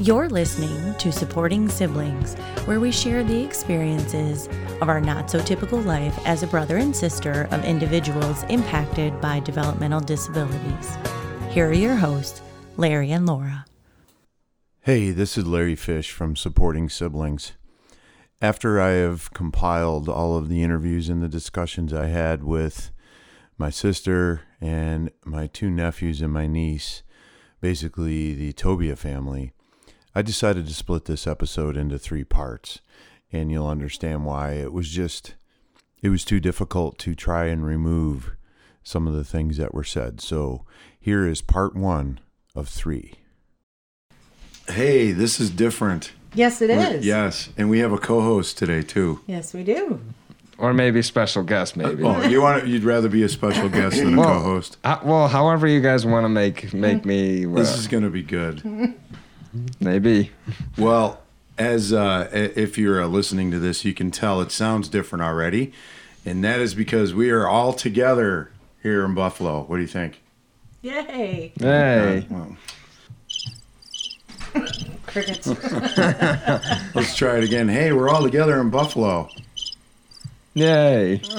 You're 0.00 0.30
listening 0.30 0.94
to 0.94 1.12
Supporting 1.12 1.68
Siblings, 1.68 2.34
where 2.64 2.80
we 2.80 2.90
share 2.90 3.22
the 3.22 3.44
experiences 3.44 4.48
of 4.80 4.88
our 4.88 4.98
not 4.98 5.30
so 5.30 5.40
typical 5.40 5.78
life 5.78 6.18
as 6.24 6.42
a 6.42 6.46
brother 6.46 6.78
and 6.78 6.96
sister 6.96 7.46
of 7.50 7.66
individuals 7.66 8.44
impacted 8.44 9.20
by 9.20 9.40
developmental 9.40 10.00
disabilities. 10.00 10.96
Here 11.50 11.68
are 11.68 11.74
your 11.74 11.96
hosts, 11.96 12.40
Larry 12.78 13.10
and 13.12 13.26
Laura. 13.26 13.66
Hey, 14.80 15.10
this 15.10 15.36
is 15.36 15.46
Larry 15.46 15.76
Fish 15.76 16.12
from 16.12 16.34
Supporting 16.34 16.88
Siblings. 16.88 17.52
After 18.40 18.80
I 18.80 18.92
have 18.92 19.34
compiled 19.34 20.08
all 20.08 20.34
of 20.34 20.48
the 20.48 20.62
interviews 20.62 21.10
and 21.10 21.22
the 21.22 21.28
discussions 21.28 21.92
I 21.92 22.06
had 22.06 22.42
with 22.42 22.90
my 23.58 23.68
sister 23.68 24.40
and 24.62 25.10
my 25.26 25.46
two 25.46 25.68
nephews 25.68 26.22
and 26.22 26.32
my 26.32 26.46
niece, 26.46 27.02
basically 27.60 28.32
the 28.32 28.54
Tobia 28.54 28.96
family, 28.96 29.52
I 30.14 30.22
decided 30.22 30.66
to 30.66 30.74
split 30.74 31.04
this 31.04 31.26
episode 31.26 31.76
into 31.76 31.98
three 31.98 32.24
parts, 32.24 32.80
and 33.32 33.50
you'll 33.50 33.68
understand 33.68 34.24
why. 34.24 34.52
It 34.52 34.72
was 34.72 34.88
just, 34.90 35.34
it 36.02 36.08
was 36.08 36.24
too 36.24 36.40
difficult 36.40 36.98
to 36.98 37.14
try 37.14 37.46
and 37.46 37.64
remove 37.64 38.32
some 38.82 39.06
of 39.06 39.14
the 39.14 39.24
things 39.24 39.56
that 39.58 39.74
were 39.74 39.84
said. 39.84 40.20
So 40.20 40.64
here 40.98 41.26
is 41.26 41.42
part 41.42 41.76
one 41.76 42.18
of 42.56 42.68
three. 42.68 43.14
Hey, 44.68 45.12
this 45.12 45.38
is 45.40 45.50
different. 45.50 46.12
Yes, 46.34 46.62
it 46.62 46.70
is. 46.70 47.04
Yes, 47.04 47.48
and 47.56 47.68
we 47.70 47.80
have 47.80 47.92
a 47.92 47.98
co-host 47.98 48.56
today 48.58 48.82
too. 48.82 49.20
Yes, 49.26 49.52
we 49.52 49.64
do. 49.64 50.00
Or 50.58 50.74
maybe 50.74 51.02
special 51.02 51.42
guest, 51.42 51.76
maybe. 51.76 52.02
Oh, 52.04 52.22
you 52.22 52.42
want? 52.42 52.66
You'd 52.66 52.84
rather 52.84 53.08
be 53.08 53.22
a 53.22 53.28
special 53.28 53.68
guest 53.80 53.96
than 53.96 54.14
a 54.14 54.20
Well, 54.20 54.28
co-host. 54.40 54.76
Uh, 54.84 54.98
well, 55.02 55.26
however 55.28 55.66
you 55.66 55.80
guys 55.80 56.04
want 56.04 56.24
to 56.24 56.28
make 56.28 56.72
make 56.74 57.04
me, 57.04 57.46
uh, 57.46 57.50
This 57.50 57.76
is 57.76 57.88
going 57.88 58.02
to 58.04 58.10
be 58.10 58.22
good. 58.22 58.62
maybe. 59.80 60.30
Well, 60.78 61.20
as 61.58 61.92
uh, 61.92 62.28
if 62.32 62.78
you're 62.78 63.02
uh, 63.02 63.06
listening 63.06 63.50
to 63.50 63.58
this, 63.58 63.84
you 63.84 63.92
can 63.94 64.10
tell 64.10 64.40
it 64.40 64.50
sounds 64.50 64.88
different 64.88 65.22
already, 65.22 65.72
and 66.24 66.42
that 66.44 66.60
is 66.60 66.74
because 66.74 67.12
we 67.14 67.30
are 67.30 67.46
all 67.46 67.72
together 67.72 68.50
here 68.82 69.04
in 69.04 69.14
Buffalo. 69.14 69.62
What 69.64 69.76
do 69.76 69.82
you 69.82 69.88
think? 69.88 70.20
Yay. 70.82 71.52
Hey, 71.60 72.26
Well, 72.30 72.56
Crickets. 75.06 75.46
let's 76.94 77.14
try 77.16 77.36
it 77.38 77.44
again. 77.44 77.68
Hey, 77.68 77.92
we're 77.92 78.08
all 78.08 78.22
together 78.22 78.60
in 78.60 78.70
Buffalo. 78.70 79.28
yay! 80.54 81.16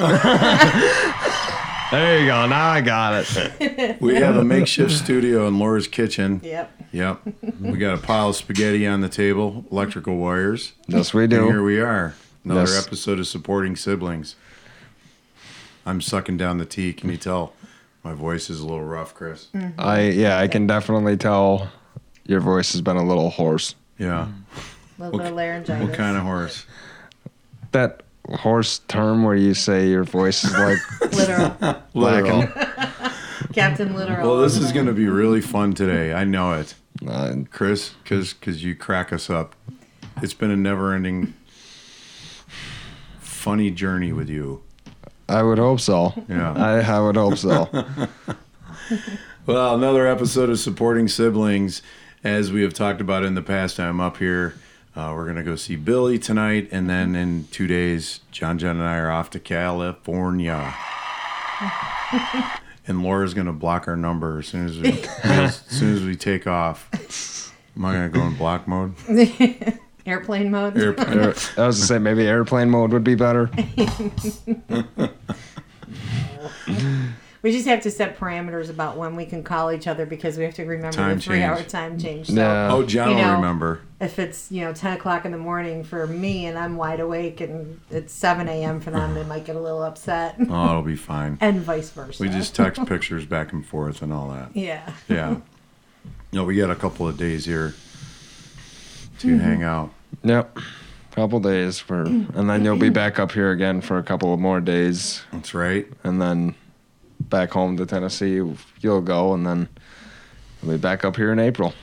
there 1.91 2.19
you 2.19 2.25
go. 2.27 2.45
Now 2.47 2.69
I 2.69 2.81
got 2.81 3.25
it. 3.27 3.99
We 4.01 4.15
have 4.15 4.35
a 4.37 4.43
makeshift 4.43 4.91
studio 4.91 5.47
in 5.47 5.57
Laura's 5.59 5.87
kitchen. 5.87 6.41
yep. 6.43 6.71
Yep. 6.91 7.21
We 7.61 7.77
got 7.77 7.93
a 7.97 8.01
pile 8.01 8.29
of 8.29 8.35
spaghetti 8.35 8.85
on 8.85 9.01
the 9.01 9.09
table, 9.09 9.65
electrical 9.71 10.17
wires. 10.17 10.73
Yes, 10.87 11.13
we 11.13 11.23
And 11.23 11.31
here 11.33 11.63
we 11.63 11.79
are. 11.79 12.15
Another 12.43 12.61
Yes. 12.61 12.85
episode 12.85 13.19
of 13.19 13.27
Supporting 13.27 13.75
Siblings. 13.75 14.35
I'm 15.85 16.01
sucking 16.01 16.37
down 16.37 16.57
the 16.57 16.65
tea. 16.65 16.91
Can 16.93 17.09
you 17.09 17.17
tell 17.17 17.53
my 18.03 18.13
voice 18.13 18.49
is 18.49 18.59
a 18.59 18.65
little 18.65 18.83
rough, 18.83 19.13
Chris? 19.15 19.47
Mm-hmm. 19.55 19.79
I 19.79 20.01
yeah, 20.09 20.37
I 20.39 20.47
can 20.47 20.67
definitely 20.67 21.17
tell 21.17 21.71
your 22.25 22.39
voice 22.39 22.71
has 22.73 22.81
been 22.81 22.97
a 22.97 23.03
little 23.05 23.29
hoarse. 23.29 23.75
Yeah. 23.97 24.27
A 24.99 25.03
little 25.03 25.17
bit 25.19 25.27
of 25.29 25.35
laryngitis. 25.35 25.87
What 25.87 25.97
kind 25.97 26.17
of 26.17 26.23
horse? 26.23 26.65
That 27.71 28.03
hoarse 28.29 28.79
term 28.87 29.23
where 29.23 29.35
you 29.35 29.53
say 29.53 29.87
your 29.87 30.03
voice 30.03 30.43
is 30.43 30.53
like 30.53 30.77
Literal. 31.13 31.77
lacking. 31.93 32.51
Captain 33.53 33.95
Literal. 33.95 34.27
Well, 34.29 34.41
this 34.41 34.57
is 34.57 34.71
going 34.71 34.85
to 34.85 34.93
be 34.93 35.07
really 35.07 35.41
fun 35.41 35.73
today. 35.73 36.13
I 36.13 36.23
know 36.23 36.53
it. 36.53 36.75
Uh, 37.07 37.35
Chris, 37.49 37.93
because 38.03 38.63
you 38.63 38.75
crack 38.75 39.11
us 39.11 39.29
up. 39.29 39.55
It's 40.21 40.33
been 40.33 40.51
a 40.51 40.57
never 40.57 40.93
ending 40.93 41.33
funny 43.19 43.71
journey 43.71 44.13
with 44.13 44.29
you. 44.29 44.61
I 45.27 45.43
would 45.43 45.57
hope 45.57 45.79
so. 45.79 46.13
Yeah. 46.27 46.53
I, 46.53 46.79
I 46.81 46.99
would 46.99 47.15
hope 47.15 47.37
so. 47.37 47.69
Well, 49.47 49.73
another 49.73 50.05
episode 50.05 50.51
of 50.51 50.59
Supporting 50.59 51.07
Siblings. 51.07 51.81
As 52.23 52.51
we 52.51 52.61
have 52.61 52.75
talked 52.75 53.01
about 53.01 53.25
in 53.25 53.33
the 53.33 53.41
past, 53.41 53.79
I'm 53.79 53.99
up 53.99 54.17
here. 54.17 54.53
Uh, 54.95 55.13
we're 55.15 55.23
going 55.23 55.37
to 55.37 55.43
go 55.43 55.55
see 55.55 55.75
Billy 55.75 56.19
tonight. 56.19 56.69
And 56.71 56.87
then 56.87 57.15
in 57.15 57.47
two 57.49 57.65
days, 57.65 58.19
John, 58.29 58.59
John, 58.59 58.75
and 58.77 58.85
I 58.85 58.97
are 58.97 59.09
off 59.09 59.31
to 59.31 59.39
California. 59.39 60.75
and 62.87 63.03
Laura's 63.03 63.33
going 63.33 63.47
to 63.47 63.53
block 63.53 63.87
our 63.87 63.95
number 63.95 64.39
as 64.39 64.47
soon 64.47 64.65
as 64.67 64.79
we, 64.79 65.03
as 65.23 65.57
soon 65.67 65.95
as 65.95 66.03
we 66.03 66.15
take 66.15 66.47
off. 66.47 66.89
Am 67.75 67.85
I 67.85 67.93
going 67.93 68.11
to 68.11 68.19
go 68.19 68.25
in 68.25 68.35
block 68.35 68.67
mode? 68.67 68.95
Airplane 70.05 70.49
mode. 70.51 70.77
Airplane. 70.77 71.19
I 71.19 71.67
was 71.67 71.79
to 71.79 71.85
say 71.85 71.99
maybe 71.99 72.27
airplane 72.27 72.69
mode 72.71 72.91
would 72.91 73.03
be 73.03 73.15
better. 73.15 73.51
We 77.43 77.51
just 77.51 77.65
have 77.67 77.81
to 77.81 77.91
set 77.91 78.17
parameters 78.19 78.69
about 78.69 78.97
when 78.97 79.15
we 79.15 79.25
can 79.25 79.41
call 79.43 79.71
each 79.71 79.87
other 79.87 80.05
because 80.05 80.37
we 80.37 80.43
have 80.43 80.53
to 80.55 80.63
remember 80.65 80.95
Time 80.95 81.15
the 81.17 81.21
three 81.23 81.41
hour 81.41 81.63
time 81.63 81.97
change. 81.99 82.27
So 82.27 82.33
Yeah. 82.33 82.71
Oh, 82.71 82.83
John 82.83 83.09
You 83.09 83.15
will 83.15 83.21
know, 83.23 83.33
remember. 83.35 83.81
if 83.99 84.19
it's, 84.19 84.51
you 84.51 84.61
know, 84.61 84.73
10 84.73 84.93
o'clock 84.97 85.25
in 85.25 85.31
the 85.31 85.39
morning 85.39 85.83
for 85.83 86.05
me 86.05 86.45
and 86.45 86.55
I'm 86.55 86.77
wide 86.77 86.99
awake 86.99 87.41
and 87.41 87.79
it's 87.89 88.13
7 88.13 88.47
a.m. 88.47 88.79
for 88.79 88.91
them, 88.91 89.15
they 89.15 89.23
might 89.23 89.43
get 89.45 89.55
a 89.55 89.59
little 89.59 89.81
upset. 89.81 90.35
Oh, 90.49 90.69
it'll 90.69 90.83
be 90.83 90.95
fine. 90.95 91.37
and 91.41 91.61
vice 91.61 91.89
versa. 91.89 92.21
We 92.21 92.29
just 92.29 92.53
text 92.55 92.85
pictures 92.85 93.25
back 93.25 93.51
and 93.53 93.65
forth 93.65 94.03
and 94.03 94.13
all 94.13 94.29
that. 94.29 94.55
Yeah. 94.55 94.91
Yeah. 95.07 95.37
No, 96.33 96.45
we 96.45 96.55
got 96.55 96.69
a 96.69 96.75
couple 96.75 97.05
of 97.09 97.17
days 97.17 97.43
here 97.45 97.73
to 99.19 99.27
Mm-hmm. 99.27 99.39
hang 99.39 99.63
out. 99.63 99.91
Yep. 100.23 100.57
Couple 101.11 101.41
days 101.41 101.77
for, 101.77 102.03
and 102.03 102.49
then 102.49 102.63
you'll 102.63 102.77
be 102.77 102.87
back 102.87 103.19
up 103.19 103.33
here 103.33 103.51
again 103.51 103.81
for 103.81 103.97
a 103.97 104.03
couple 104.03 104.33
of 104.33 104.39
more 104.39 104.61
days, 104.61 105.23
That's 105.33 105.53
right. 105.53 105.85
and 106.05 106.21
then 106.21 106.55
back 107.31 107.51
home 107.51 107.77
to 107.77 107.87
Tennessee. 107.87 108.39
You'll 108.81 109.01
go, 109.01 109.33
and 109.33 109.43
then 109.47 109.69
we'll 110.61 110.77
be 110.77 110.81
back 110.81 111.03
up 111.03 111.15
here 111.15 111.31
in 111.31 111.39
April. 111.39 111.73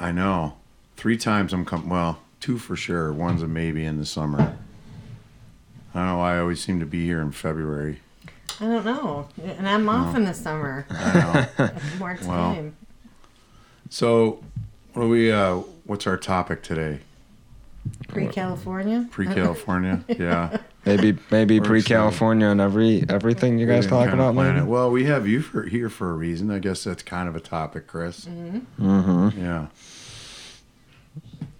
I 0.00 0.10
know. 0.10 0.54
Three 0.96 1.16
times 1.16 1.52
I'm 1.52 1.64
coming. 1.64 1.88
Well, 1.88 2.18
two 2.40 2.58
for 2.58 2.74
sure. 2.74 3.12
One's 3.12 3.42
a 3.42 3.46
maybe 3.46 3.84
in 3.84 3.98
the 3.98 4.06
summer. 4.06 4.56
I 5.94 5.98
don't 5.98 6.06
know 6.08 6.16
why 6.18 6.34
I 6.34 6.38
always 6.40 6.60
seem 6.60 6.80
to 6.80 6.86
be 6.86 7.04
here 7.04 7.20
in 7.20 7.30
February. 7.30 8.00
I 8.60 8.64
don't 8.64 8.84
know. 8.84 9.28
And 9.40 9.68
I'm 9.68 9.88
off 9.88 10.16
in 10.16 10.24
the 10.24 10.34
summer. 10.34 10.86
I 10.90 11.48
know. 11.58 11.70
More 11.98 12.18
Well, 12.24 12.72
so, 13.90 14.42
what 14.92 15.02
do 15.02 15.08
we? 15.08 15.30
Uh, 15.30 15.56
what's 15.84 16.06
our 16.06 16.16
topic 16.16 16.62
today? 16.62 17.00
Pre 18.08 18.28
California? 18.28 19.06
Pre-California. 19.10 20.04
Yeah. 20.18 20.58
Maybe 20.86 21.16
maybe 21.30 21.60
We're 21.60 21.66
pre 21.66 21.78
excited. 21.78 21.94
California 21.94 22.48
and 22.48 22.60
every 22.60 23.04
everything 23.08 23.58
you 23.58 23.66
guys 23.66 23.84
We 23.84 23.90
talk 23.90 24.10
about. 24.10 24.34
plan 24.34 24.56
Maybe. 24.56 24.66
Well, 24.66 24.90
we 24.90 25.04
have 25.04 25.26
you 25.26 25.40
for 25.40 25.62
here 25.62 25.88
for 25.88 26.10
a 26.10 26.12
reason. 26.14 26.50
I 26.50 26.58
guess 26.58 26.84
that's 26.84 27.02
kind 27.02 27.26
of 27.26 27.34
a 27.34 27.40
topic, 27.40 27.86
Chris. 27.86 28.26
Mm-hmm. 28.26 28.86
mm-hmm. 28.86 29.40
Yeah. 29.40 29.66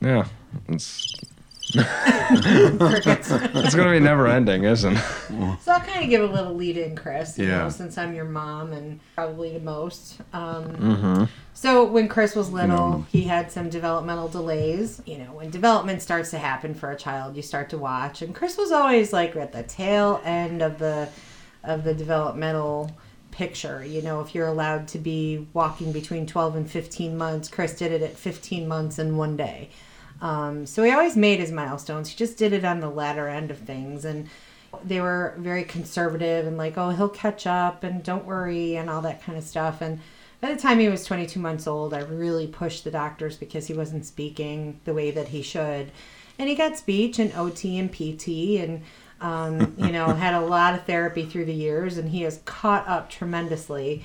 Yeah. 0.01 0.27
It's 0.69 1.15
Crickets. 1.17 1.34
It's 1.73 3.75
gonna 3.75 3.93
be 3.93 4.01
never 4.01 4.27
ending, 4.27 4.65
isn't? 4.65 4.97
it? 4.97 5.03
So 5.63 5.73
I'll 5.73 5.81
kind 5.81 6.05
of 6.05 6.11
give 6.11 6.23
a 6.23 6.33
little 6.33 6.55
lead 6.55 6.77
in, 6.77 6.97
Chris. 6.97 7.39
You 7.39 7.47
Yeah. 7.47 7.65
know, 7.65 7.69
since 7.71 7.97
I'm 7.99 8.15
your 8.15 8.25
mom 8.27 8.73
and 8.73 9.01
probably 9.15 9.53
the 9.53 9.61
most. 9.61 10.21
Um, 10.33 10.65
Mm-hmm. 10.77 11.25
so 11.55 11.85
when 11.85 12.09
Chris 12.09 12.35
was 12.35 12.51
little, 12.51 12.89
No. 12.91 13.07
he 13.11 13.25
had 13.25 13.51
some 13.51 13.69
developmental 13.71 14.29
delays. 14.29 15.01
You 15.07 15.19
know, 15.19 15.33
when 15.33 15.51
development 15.51 16.03
starts 16.03 16.31
to 16.31 16.39
happen 16.39 16.75
for 16.75 16.91
a 16.91 16.97
child, 16.97 17.37
you 17.37 17.43
start 17.43 17.71
to 17.71 17.79
watch, 17.79 18.23
and 18.23 18.35
Chris 18.35 18.57
was 18.57 18.73
always 18.73 19.13
like 19.13 19.37
at 19.37 19.53
the 19.53 19.63
tail 19.63 20.21
end 20.25 20.63
of 20.63 20.79
the 20.79 21.09
of 21.63 21.85
the 21.85 21.95
developmental 21.95 22.91
picture. 23.31 23.85
You 23.85 24.03
know, 24.03 24.21
if 24.21 24.35
you're 24.35 24.47
allowed 24.47 24.87
to 24.89 24.99
be 24.99 25.49
walking 25.55 25.93
between 25.93 26.27
12 26.27 26.57
and 26.57 26.71
15 26.71 27.17
months, 27.17 27.49
Chris 27.49 27.75
did 27.75 27.91
it 27.91 28.03
at 28.03 28.17
15 28.17 28.69
months 28.69 28.99
and 28.99 29.17
one 29.19 29.37
day. 29.37 29.71
Um, 30.21 30.67
so 30.67 30.83
he 30.83 30.91
always 30.91 31.17
made 31.17 31.41
his 31.41 31.53
milestones. 31.53 32.09
He 32.09 32.17
just 32.17 32.39
did 32.39 32.53
it 32.53 32.65
on 32.65 32.81
the 32.81 32.91
latter 32.91 33.29
end 33.29 33.51
of 33.51 33.59
things. 33.59 34.05
And 34.05 34.29
they 34.83 35.01
were 35.01 35.35
very 35.39 35.65
conservative 35.65 36.47
and 36.47 36.57
like, 36.57 36.77
oh, 36.77 36.91
he'll 36.91 37.09
catch 37.09 37.47
up 37.47 37.85
and 37.85 38.03
don't 38.03 38.25
worry 38.25 38.77
and 38.77 38.91
all 38.91 39.03
that 39.03 39.23
kind 39.23 39.39
of 39.39 39.45
stuff. 39.45 39.81
And 39.81 40.01
by 40.41 40.53
the 40.53 40.61
time 40.61 40.79
he 40.79 40.89
was 40.89 41.05
22 41.05 41.39
months 41.39 41.67
old, 41.67 41.95
I 41.95 42.01
really 42.01 42.47
pushed 42.47 42.85
the 42.85 42.91
doctors 42.91 43.37
because 43.37 43.67
he 43.67 43.75
wasn't 43.75 44.05
speaking 44.05 44.81
the 44.85 44.95
way 44.95 45.11
that 45.11 45.29
he 45.29 45.43
should. 45.43 45.91
And 46.39 46.49
he 46.49 46.55
got 46.55 46.77
speech 46.77 47.19
and 47.19 47.33
OT 47.35 47.79
and 47.79 47.93
PT 47.93 48.61
and, 48.61 48.83
um, 49.21 49.75
you 49.79 49.93
know, 49.93 50.09
had 50.09 50.35
a 50.35 50.41
lot 50.41 50.75
of 50.75 50.85
therapy 50.85 51.25
through 51.25 51.45
the 51.45 51.55
years. 51.55 51.97
And 51.97 52.11
he 52.11 52.23
has 52.23 52.41
caught 52.45 52.87
up 52.89 53.09
tremendously. 53.09 54.05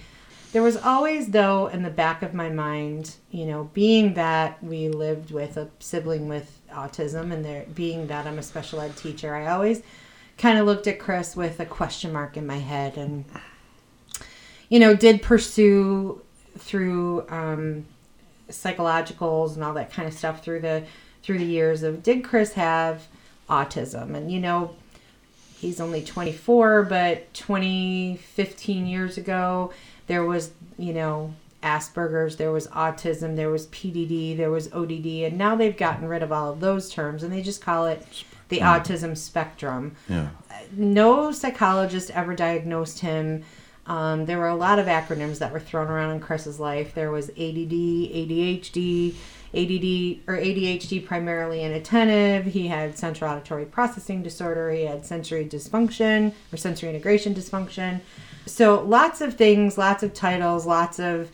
There 0.52 0.64
was 0.64 0.78
always, 0.78 1.30
though, 1.30 1.68
in 1.68 1.84
the 1.84 1.92
back 1.92 2.24
of 2.24 2.34
my 2.34 2.50
mind, 2.50 3.16
you 3.30 3.46
know, 3.46 3.70
being 3.74 4.16
that 4.16 4.64
we 4.64 4.90
lived 4.90 5.30
with 5.30 5.58
a 5.58 5.70
sibling 5.80 6.28
with 6.28 6.60
autism 6.72 7.32
and 7.32 7.46
there 7.46 7.66
being 7.76 8.08
that 8.08 8.26
I'm 8.26 8.40
a 8.40 8.44
special 8.44 8.82
ed 8.82 8.98
teacher, 8.98 9.36
I 9.36 9.48
always 9.48 9.84
kind 10.40 10.58
of 10.58 10.66
looked 10.66 10.88
at 10.88 11.00
Chris 11.00 11.36
with 11.36 11.60
a 11.60 11.66
question 11.66 12.12
mark 12.12 12.36
in 12.36 12.48
my 12.48 12.58
head 12.58 12.98
and, 12.98 13.26
you 14.70 14.80
know, 14.80 14.96
did 14.96 15.22
pursue 15.22 16.22
through 16.58 17.30
um, 17.30 17.86
psychologicals 18.50 19.54
and 19.54 19.64
all 19.64 19.74
that 19.76 19.92
kind 19.92 20.08
of 20.08 20.14
stuff 20.14 20.44
through 20.44 20.62
the 20.62 20.84
through 21.22 21.38
the 21.38 21.46
years 21.46 21.84
of 21.84 22.02
did 22.02 22.24
Chris 22.24 22.54
have 22.54 23.08
autism? 23.50 24.16
And 24.16 24.32
you 24.32 24.40
know, 24.40 24.76
he's 25.58 25.80
only 25.80 26.04
24, 26.04 26.84
but 26.84 27.34
20, 27.34 28.18
15 28.18 28.86
years 28.86 29.18
ago, 29.18 29.72
there 30.10 30.26
was, 30.26 30.52
you 30.80 30.92
know, 30.92 31.36
Asperger's, 31.62 32.38
there 32.38 32.52
was 32.52 32.68
autism, 32.70 33.36
there 33.36 33.52
was 33.52 33.68
PDD, 33.68 34.36
there 34.36 34.50
was 34.50 34.74
ODD, 34.74 35.06
and 35.24 35.38
now 35.38 35.56
they've 35.56 35.78
gotten 35.78 36.08
rid 36.08 36.24
of 36.24 36.32
all 36.32 36.52
of 36.52 36.60
those 36.60 36.90
terms 36.92 37.22
and 37.22 37.32
they 37.32 37.44
just 37.44 37.62
call 37.62 37.86
it 37.86 38.26
the 38.50 38.60
autism 38.60 39.16
spectrum. 39.16 39.96
Yeah. 40.10 40.30
No 40.72 41.32
psychologist 41.32 42.10
ever 42.10 42.34
diagnosed 42.34 43.00
him. 43.00 43.44
Um, 43.86 44.26
there 44.26 44.40
were 44.40 44.48
a 44.48 44.56
lot 44.56 44.80
of 44.80 44.88
acronyms 44.88 45.38
that 45.40 45.54
were 45.54 45.60
thrown 45.60 45.88
around 45.88 46.16
in 46.16 46.20
Chris's 46.20 46.60
life. 46.60 46.96
There 46.96 47.12
was 47.12 47.30
ADD, 47.30 47.72
ADHD, 47.72 49.14
ADD 49.54 50.22
or 50.28 50.38
ADHD 50.38 51.06
primarily 51.06 51.62
inattentive. 51.62 52.52
He 52.52 52.68
had 52.68 52.98
central 52.98 53.32
auditory 53.32 53.66
processing 53.66 54.24
disorder. 54.24 54.72
He 54.72 54.86
had 54.86 55.06
sensory 55.06 55.46
dysfunction 55.46 56.34
or 56.52 56.58
sensory 56.58 56.90
integration 56.90 57.36
dysfunction. 57.36 58.02
So 58.46 58.82
lots 58.82 59.22
of 59.22 59.36
things, 59.36 59.78
lots 59.78 60.04
of 60.04 60.14
titles, 60.14 60.66
lots 60.66 61.00
of 61.00 61.32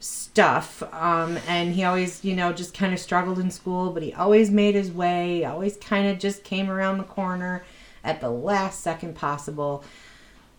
stuff. 0.00 0.82
Um, 0.92 1.38
and 1.48 1.74
he 1.74 1.84
always, 1.84 2.24
you 2.24 2.36
know, 2.36 2.52
just 2.52 2.74
kind 2.74 2.92
of 2.92 3.00
struggled 3.00 3.38
in 3.38 3.50
school, 3.50 3.90
but 3.90 4.02
he 4.02 4.12
always 4.12 4.50
made 4.50 4.74
his 4.74 4.90
way. 4.90 5.44
Always 5.44 5.76
kind 5.76 6.08
of 6.08 6.18
just 6.18 6.44
came 6.44 6.70
around 6.70 6.98
the 6.98 7.04
corner 7.04 7.64
at 8.02 8.20
the 8.20 8.30
last 8.30 8.80
second 8.80 9.14
possible. 9.14 9.84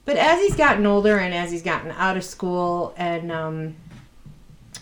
But 0.06 0.18
as 0.18 0.39
he's 0.39 0.56
gotten 0.56 0.86
older 0.86 1.18
and 1.18 1.33
as 1.33 1.51
he's 1.51 1.63
gotten 1.63 1.92
out 1.92 2.18
of 2.18 2.24
school 2.24 2.94
and 2.95 3.31
um, 3.31 3.75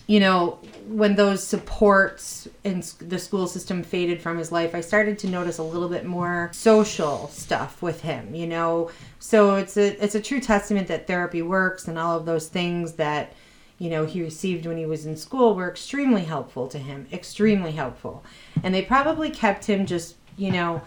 you 0.06 0.20
know, 0.20 0.58
when 0.86 1.14
those 1.14 1.42
supports 1.42 2.46
in 2.62 2.82
the 2.98 3.18
school 3.18 3.46
system 3.46 3.82
faded 3.82 4.20
from 4.20 4.36
his 4.36 4.52
life, 4.52 4.74
I 4.74 4.82
started 4.82 5.18
to 5.20 5.28
notice 5.28 5.56
a 5.56 5.62
little 5.62 5.88
bit 5.88 6.04
more 6.04 6.50
social 6.52 7.28
stuff 7.28 7.80
with 7.80 8.02
him, 8.02 8.34
you 8.34 8.46
know. 8.46 8.90
So 9.18 9.54
it's 9.54 9.78
a 9.78 10.02
it's 10.02 10.14
a 10.14 10.20
true 10.20 10.40
testament 10.40 10.88
that 10.88 11.06
therapy 11.06 11.40
works 11.40 11.88
and 11.88 11.98
all 11.98 12.18
of 12.18 12.26
those 12.26 12.48
things 12.48 12.94
that 12.94 13.32
you 13.78 13.88
know 13.88 14.04
he 14.04 14.22
received 14.22 14.66
when 14.66 14.76
he 14.76 14.84
was 14.84 15.06
in 15.06 15.16
school 15.16 15.54
were 15.54 15.70
extremely 15.70 16.24
helpful 16.24 16.68
to 16.68 16.78
him, 16.78 17.06
extremely 17.10 17.72
helpful. 17.72 18.22
And 18.62 18.74
they 18.74 18.82
probably 18.82 19.30
kept 19.30 19.64
him 19.64 19.86
just, 19.86 20.16
you 20.36 20.52
know, 20.52 20.82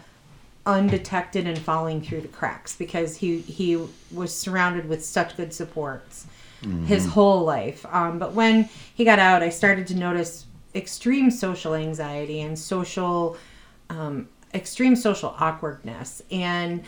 undetected 0.67 1.47
and 1.47 1.57
falling 1.57 2.01
through 2.01 2.21
the 2.21 2.27
cracks 2.27 2.75
because 2.75 3.17
he 3.17 3.39
he 3.39 3.81
was 4.11 4.37
surrounded 4.37 4.87
with 4.87 5.03
such 5.03 5.35
good 5.37 5.53
supports 5.53 6.27
mm-hmm. 6.61 6.85
his 6.85 7.07
whole 7.07 7.43
life. 7.43 7.85
Um, 7.89 8.19
but 8.19 8.33
when 8.33 8.69
he 8.93 9.03
got 9.05 9.19
out, 9.19 9.41
I 9.41 9.49
started 9.49 9.87
to 9.87 9.95
notice 9.95 10.45
extreme 10.75 11.31
social 11.31 11.73
anxiety 11.73 12.41
and 12.41 12.57
social, 12.57 13.37
um, 13.89 14.27
extreme 14.53 14.95
social 14.95 15.35
awkwardness. 15.39 16.21
And, 16.31 16.83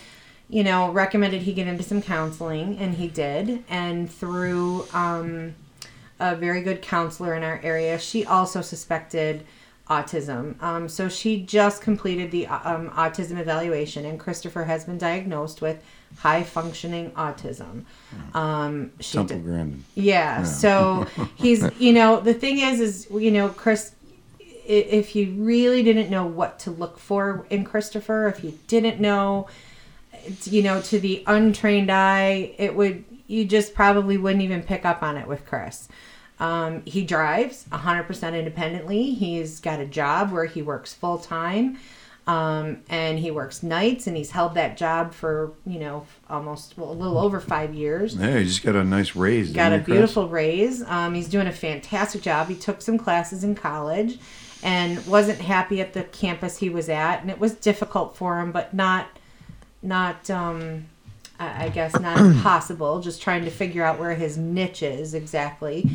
you 0.49 0.63
know, 0.63 0.91
recommended 0.91 1.41
he 1.43 1.53
get 1.53 1.67
into 1.67 1.83
some 1.83 2.01
counseling, 2.01 2.77
and 2.77 2.95
he 2.95 3.07
did. 3.07 3.63
And 3.69 4.11
through 4.11 4.87
um, 4.93 5.55
a 6.19 6.35
very 6.35 6.61
good 6.61 6.81
counselor 6.81 7.33
in 7.35 7.43
our 7.43 7.59
area, 7.63 7.97
she 7.99 8.25
also 8.25 8.61
suspected 8.61 9.45
autism. 9.89 10.62
Um, 10.62 10.88
so 10.88 11.09
she 11.09 11.41
just 11.41 11.81
completed 11.81 12.31
the 12.31 12.47
um, 12.47 12.89
autism 12.91 13.39
evaluation, 13.39 14.06
and 14.06 14.19
Christopher 14.19 14.63
has 14.65 14.86
been 14.86 14.97
diagnosed 14.97 15.62
with 15.62 15.83
high 16.18 16.44
functioning 16.44 17.12
autism. 17.12 17.86
Um, 18.33 18.91
she 19.00 19.18
Temple 19.18 19.38
did, 19.38 19.45
Grandin. 19.45 19.83
Yeah, 19.95 20.39
yeah. 20.39 20.44
So 20.44 21.07
he's, 21.36 21.68
you 21.80 21.94
know, 21.94 22.19
the 22.19 22.33
thing 22.33 22.59
is, 22.59 22.80
is 22.80 23.07
you 23.12 23.31
know, 23.31 23.50
Chris. 23.50 23.94
If 24.71 25.15
you 25.15 25.31
really 25.31 25.81
didn't 25.81 26.12
know 26.12 26.27
what 26.27 26.59
to 26.59 26.71
look 26.71 27.00
for 27.00 27.47
in 27.50 27.63
Christopher, 27.63 28.27
if 28.27 28.44
you 28.44 28.59
didn't 28.68 29.00
know, 29.00 29.47
you 30.44 30.62
know, 30.62 30.80
to 30.81 31.00
the 31.00 31.24
untrained 31.25 31.89
eye, 31.89 32.53
it 32.59 32.75
would 32.75 33.03
you 33.25 33.45
just 33.45 33.74
probably 33.74 34.15
wouldn't 34.15 34.44
even 34.44 34.62
pick 34.62 34.85
up 34.85 35.01
on 35.01 35.18
it 35.18 35.27
with 35.27 35.44
Chris. 35.47 35.88
Um, 36.39 36.83
he 36.86 37.03
drives 37.03 37.65
100% 37.71 38.38
independently. 38.38 39.13
He's 39.13 39.59
got 39.59 39.80
a 39.80 39.86
job 39.86 40.31
where 40.31 40.45
he 40.45 40.62
works 40.62 40.94
full 40.94 41.18
time. 41.18 41.77
Um, 42.27 42.83
and 42.89 43.18
he 43.18 43.31
works 43.31 43.63
nights 43.63 44.06
and 44.06 44.15
he's 44.15 44.30
held 44.30 44.53
that 44.53 44.77
job 44.77 45.15
for 45.15 45.53
you 45.65 45.80
know 45.80 46.06
almost 46.30 46.77
well, 46.77 46.91
a 46.91 46.94
little 46.94 47.18
over 47.18 47.39
five 47.39 47.74
years 47.74 48.13
yeah 48.15 48.38
he 48.38 48.45
just 48.45 48.62
got 48.62 48.75
a 48.75 48.83
nice 48.83 49.15
raise 49.15 49.51
got 49.51 49.74
a 49.74 49.80
beautiful 49.80 50.27
raise 50.27 50.83
um, 50.83 51.15
he's 51.15 51.27
doing 51.27 51.47
a 51.47 51.51
fantastic 51.51 52.21
job 52.21 52.47
he 52.47 52.53
took 52.53 52.83
some 52.83 53.00
classes 53.00 53.44
in 53.44 53.56
college 53.56 54.19
and 54.62 55.03
wasn't 55.07 55.39
happy 55.39 55.81
at 55.81 55.94
the 55.94 56.03
campus 56.03 56.59
he 56.59 56.69
was 56.69 56.88
at 56.88 57.21
and 57.21 57.31
it 57.31 57.39
was 57.39 57.53
difficult 57.53 58.15
for 58.15 58.39
him 58.39 58.51
but 58.51 58.75
not 58.75 59.07
not 59.81 60.30
um, 60.30 60.85
I 61.39 61.69
guess 61.69 62.00
not 62.00 62.19
impossible 62.19 63.00
just 63.01 63.24
trying 63.24 63.44
to 63.45 63.51
figure 63.51 63.83
out 63.83 63.97
where 63.97 64.13
his 64.13 64.38
niche 64.38 64.83
is 64.83 65.15
exactly 65.15 65.89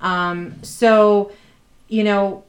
um, 0.00 0.54
so 0.62 1.32
you 1.88 2.04
know 2.04 2.44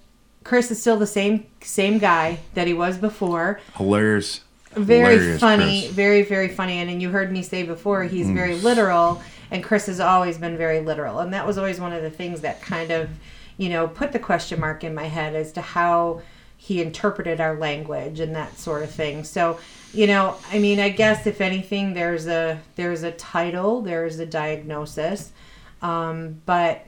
Chris 0.48 0.72
is 0.72 0.80
still 0.80 0.98
the 0.98 1.06
same 1.06 1.46
same 1.62 1.98
guy 1.98 2.40
that 2.54 2.68
he 2.68 2.74
was 2.74 2.98
before. 2.98 3.60
Hilarious. 3.76 4.42
Very 4.72 5.16
Hilarious 5.16 5.40
funny, 5.42 5.82
Chris. 5.82 5.92
very 5.92 6.22
very 6.22 6.48
funny. 6.48 6.80
And, 6.80 6.90
and 6.90 7.02
you 7.02 7.10
heard 7.10 7.32
me 7.32 7.44
say 7.44 7.64
before, 7.64 8.06
he's 8.06 8.28
mm. 8.28 8.34
very 8.34 8.56
literal, 8.56 9.22
and 9.52 9.62
Chris 9.64 9.88
has 9.88 10.00
always 10.00 10.38
been 10.38 10.56
very 10.56 10.80
literal, 10.80 11.20
and 11.20 11.34
that 11.34 11.46
was 11.46 11.58
always 11.58 11.82
one 11.82 11.92
of 11.92 12.02
the 12.02 12.10
things 12.10 12.42
that 12.42 12.62
kind 12.62 12.92
of, 12.92 13.10
you 13.58 13.68
know, 13.70 13.90
put 13.90 14.14
the 14.14 14.20
question 14.20 14.60
mark 14.60 14.86
in 14.86 14.96
my 14.96 15.06
head 15.06 15.36
as 15.36 15.52
to 15.54 15.62
how 15.62 16.22
he 16.56 16.82
interpreted 16.82 17.42
our 17.42 17.56
language 17.58 18.20
and 18.20 18.36
that 18.36 18.58
sort 18.58 18.84
of 18.84 18.90
thing. 18.90 19.24
So, 19.24 19.60
you 19.94 20.08
know, 20.08 20.36
I 20.52 20.60
mean, 20.60 20.80
I 20.80 20.90
guess 20.90 21.28
if 21.28 21.42
anything, 21.42 21.94
there's 21.94 22.26
a 22.28 22.60
there's 22.76 23.04
a 23.04 23.12
title, 23.12 23.82
there's 23.82 24.18
a 24.20 24.26
diagnosis, 24.26 25.34
um, 25.82 26.42
but 26.46 26.86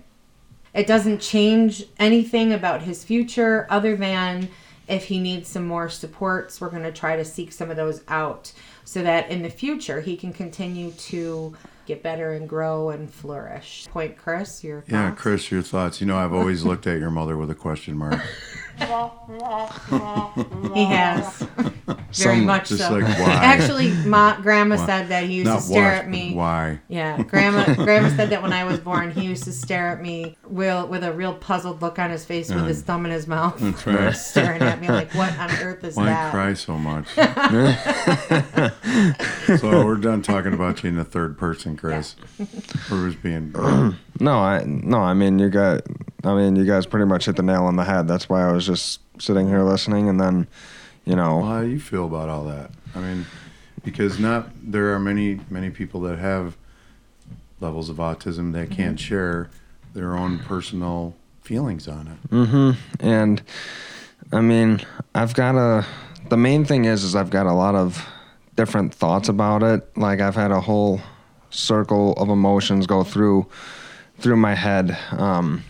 it 0.73 0.87
doesn't 0.87 1.19
change 1.19 1.85
anything 1.97 2.53
about 2.53 2.81
his 2.83 3.03
future 3.03 3.65
other 3.69 3.95
than 3.95 4.49
if 4.87 5.05
he 5.05 5.19
needs 5.19 5.47
some 5.47 5.67
more 5.67 5.87
supports, 5.87 6.59
we're 6.59 6.69
going 6.69 6.83
to 6.83 6.91
try 6.91 7.15
to 7.15 7.23
seek 7.23 7.51
some 7.51 7.69
of 7.69 7.77
those 7.77 8.01
out 8.07 8.51
so 8.83 9.03
that 9.03 9.29
in 9.29 9.43
the 9.43 9.49
future 9.49 10.01
he 10.01 10.17
can 10.17 10.33
continue 10.33 10.91
to 10.91 11.55
get 11.85 12.01
better 12.03 12.33
and 12.33 12.49
grow 12.49 12.89
and 12.89 13.11
flourish. 13.11 13.87
Point, 13.91 14.17
Chris, 14.17 14.63
your 14.63 14.81
thoughts? 14.81 14.91
Yeah, 14.91 15.11
Chris, 15.11 15.51
your 15.51 15.61
thoughts. 15.61 16.01
You 16.01 16.07
know, 16.07 16.17
I've 16.17 16.33
always 16.33 16.63
looked 16.63 16.87
at 16.87 16.99
your 16.99 17.11
mother 17.11 17.37
with 17.37 17.51
a 17.51 17.55
question 17.55 17.97
mark. 17.97 18.19
he 20.73 20.85
has. 20.85 21.47
Very 22.13 22.37
Some, 22.37 22.45
much 22.45 22.67
so. 22.67 22.91
Like, 22.91 23.03
Actually, 23.19 23.91
my 24.05 24.37
grandma 24.41 24.77
why? 24.77 24.85
said 24.85 25.09
that 25.09 25.25
he 25.25 25.35
used 25.35 25.47
Not 25.47 25.57
to 25.57 25.61
stare 25.61 25.93
at 25.93 26.09
me. 26.09 26.33
Why? 26.33 26.79
Yeah, 26.87 27.21
grandma. 27.21 27.73
grandma 27.83 28.09
said 28.15 28.31
that 28.31 28.41
when 28.41 28.53
I 28.53 28.63
was 28.63 28.79
born, 28.79 29.11
he 29.11 29.25
used 29.25 29.43
to 29.43 29.51
stare 29.51 29.89
at 29.89 30.01
me 30.01 30.35
real 30.43 30.87
with 30.87 31.03
a 31.03 31.13
real 31.13 31.35
puzzled 31.35 31.81
look 31.81 31.99
on 31.99 32.09
his 32.09 32.25
face, 32.25 32.49
with 32.49 32.65
his 32.65 32.79
uh-huh. 32.79 32.87
thumb 32.87 33.05
in 33.05 33.11
his 33.11 33.27
mouth, 33.27 33.59
That's 33.59 33.85
right. 33.87 34.15
staring 34.15 34.61
at 34.61 34.81
me 34.81 34.87
like, 34.87 35.13
"What 35.13 35.37
on 35.37 35.51
earth 35.61 35.83
is 35.83 35.95
why 35.95 36.05
that?" 36.05 36.33
Why 36.33 36.39
cry 36.39 36.53
so 36.55 36.77
much? 36.77 37.07
so 39.59 39.85
we're 39.85 39.97
done 39.97 40.21
talking 40.21 40.53
about 40.53 40.83
you 40.83 40.89
in 40.89 40.95
the 40.95 41.05
third 41.05 41.37
person, 41.37 41.77
Chris. 41.77 42.15
Yeah. 42.37 42.45
We're 42.89 43.09
just 43.09 43.21
being. 43.21 43.51
no, 44.19 44.39
I 44.39 44.63
no. 44.65 44.99
I 44.99 45.13
mean, 45.13 45.39
you 45.39 45.49
got. 45.49 45.81
I 46.23 46.33
mean, 46.33 46.55
you 46.55 46.65
guys 46.65 46.85
pretty 46.85 47.05
much 47.05 47.25
hit 47.25 47.35
the 47.35 47.43
nail 47.43 47.63
on 47.63 47.75
the 47.75 47.85
head. 47.85 48.07
That's 48.07 48.27
why 48.27 48.47
I 48.47 48.51
was 48.51 48.65
just 48.65 48.99
sitting 49.19 49.47
here 49.47 49.63
listening, 49.63 50.09
and 50.09 50.19
then, 50.19 50.47
you 51.09 51.15
know. 51.15 51.41
How 51.41 51.61
do 51.61 51.67
you 51.67 51.79
feel 51.79 52.05
about 52.05 52.29
all 52.29 52.43
that? 52.45 52.69
I 52.95 52.99
mean, 52.99 53.25
because 53.83 54.19
not 54.19 54.49
there 54.61 54.93
are 54.93 54.99
many 54.99 55.39
many 55.49 55.71
people 55.71 56.01
that 56.01 56.19
have 56.19 56.55
levels 57.59 57.89
of 57.89 57.97
autism 57.97 58.53
that 58.53 58.69
can't 58.69 58.97
mm-hmm. 58.97 59.07
share 59.07 59.49
their 59.93 60.15
own 60.15 60.37
personal 60.39 61.15
feelings 61.41 61.87
on 61.87 62.07
it. 62.07 62.29
Mm-hmm. 62.29 63.05
And 63.05 63.41
I 64.31 64.41
mean, 64.41 64.81
I've 65.15 65.33
got 65.33 65.55
a. 65.55 65.85
The 66.29 66.37
main 66.37 66.63
thing 66.63 66.85
is, 66.85 67.03
is 67.03 67.15
I've 67.15 67.31
got 67.31 67.47
a 67.47 67.53
lot 67.53 67.73
of 67.73 68.07
different 68.55 68.93
thoughts 68.93 69.29
about 69.29 69.63
it. 69.63 69.97
Like 69.97 70.19
I've 70.19 70.35
had 70.35 70.51
a 70.51 70.61
whole 70.61 71.01
circle 71.49 72.13
of 72.13 72.29
emotions 72.29 72.85
go 72.85 73.03
through 73.03 73.47
through 74.19 74.35
my 74.35 74.53
head. 74.53 74.95
Um, 75.11 75.63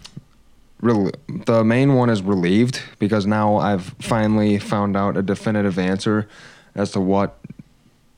Rel- 0.81 1.11
the 1.27 1.63
main 1.63 1.95
one 1.95 2.09
is 2.09 2.21
relieved 2.21 2.81
because 2.99 3.25
now 3.25 3.57
I've 3.57 3.95
finally 3.99 4.59
found 4.59 4.95
out 4.95 5.17
a 5.17 5.21
definitive 5.21 5.77
answer 5.77 6.27
as 6.75 6.91
to 6.91 7.01
what 7.01 7.37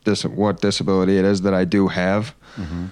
this 0.04 0.24
what 0.24 0.62
disability 0.62 1.18
it 1.18 1.26
is 1.26 1.42
that 1.42 1.54
I 1.54 1.66
do 1.66 1.88
have. 1.88 2.36
Mm-hmm. 2.56 2.88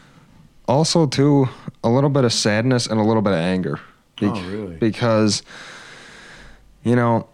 Also, 0.68 1.08
too, 1.08 1.50
a 1.84 1.90
little 1.90 2.10
bit 2.10 2.24
of 2.24 2.34
sadness 2.34 2.88
and 2.88 3.00
a 3.00 3.04
little 3.04 3.22
bit 3.22 3.34
of 3.34 3.40
anger. 3.40 3.80
Be- 4.20 4.28
oh, 4.28 4.42
really? 4.44 4.76
Because, 4.76 5.42
you 6.84 6.96
know, 6.96 7.28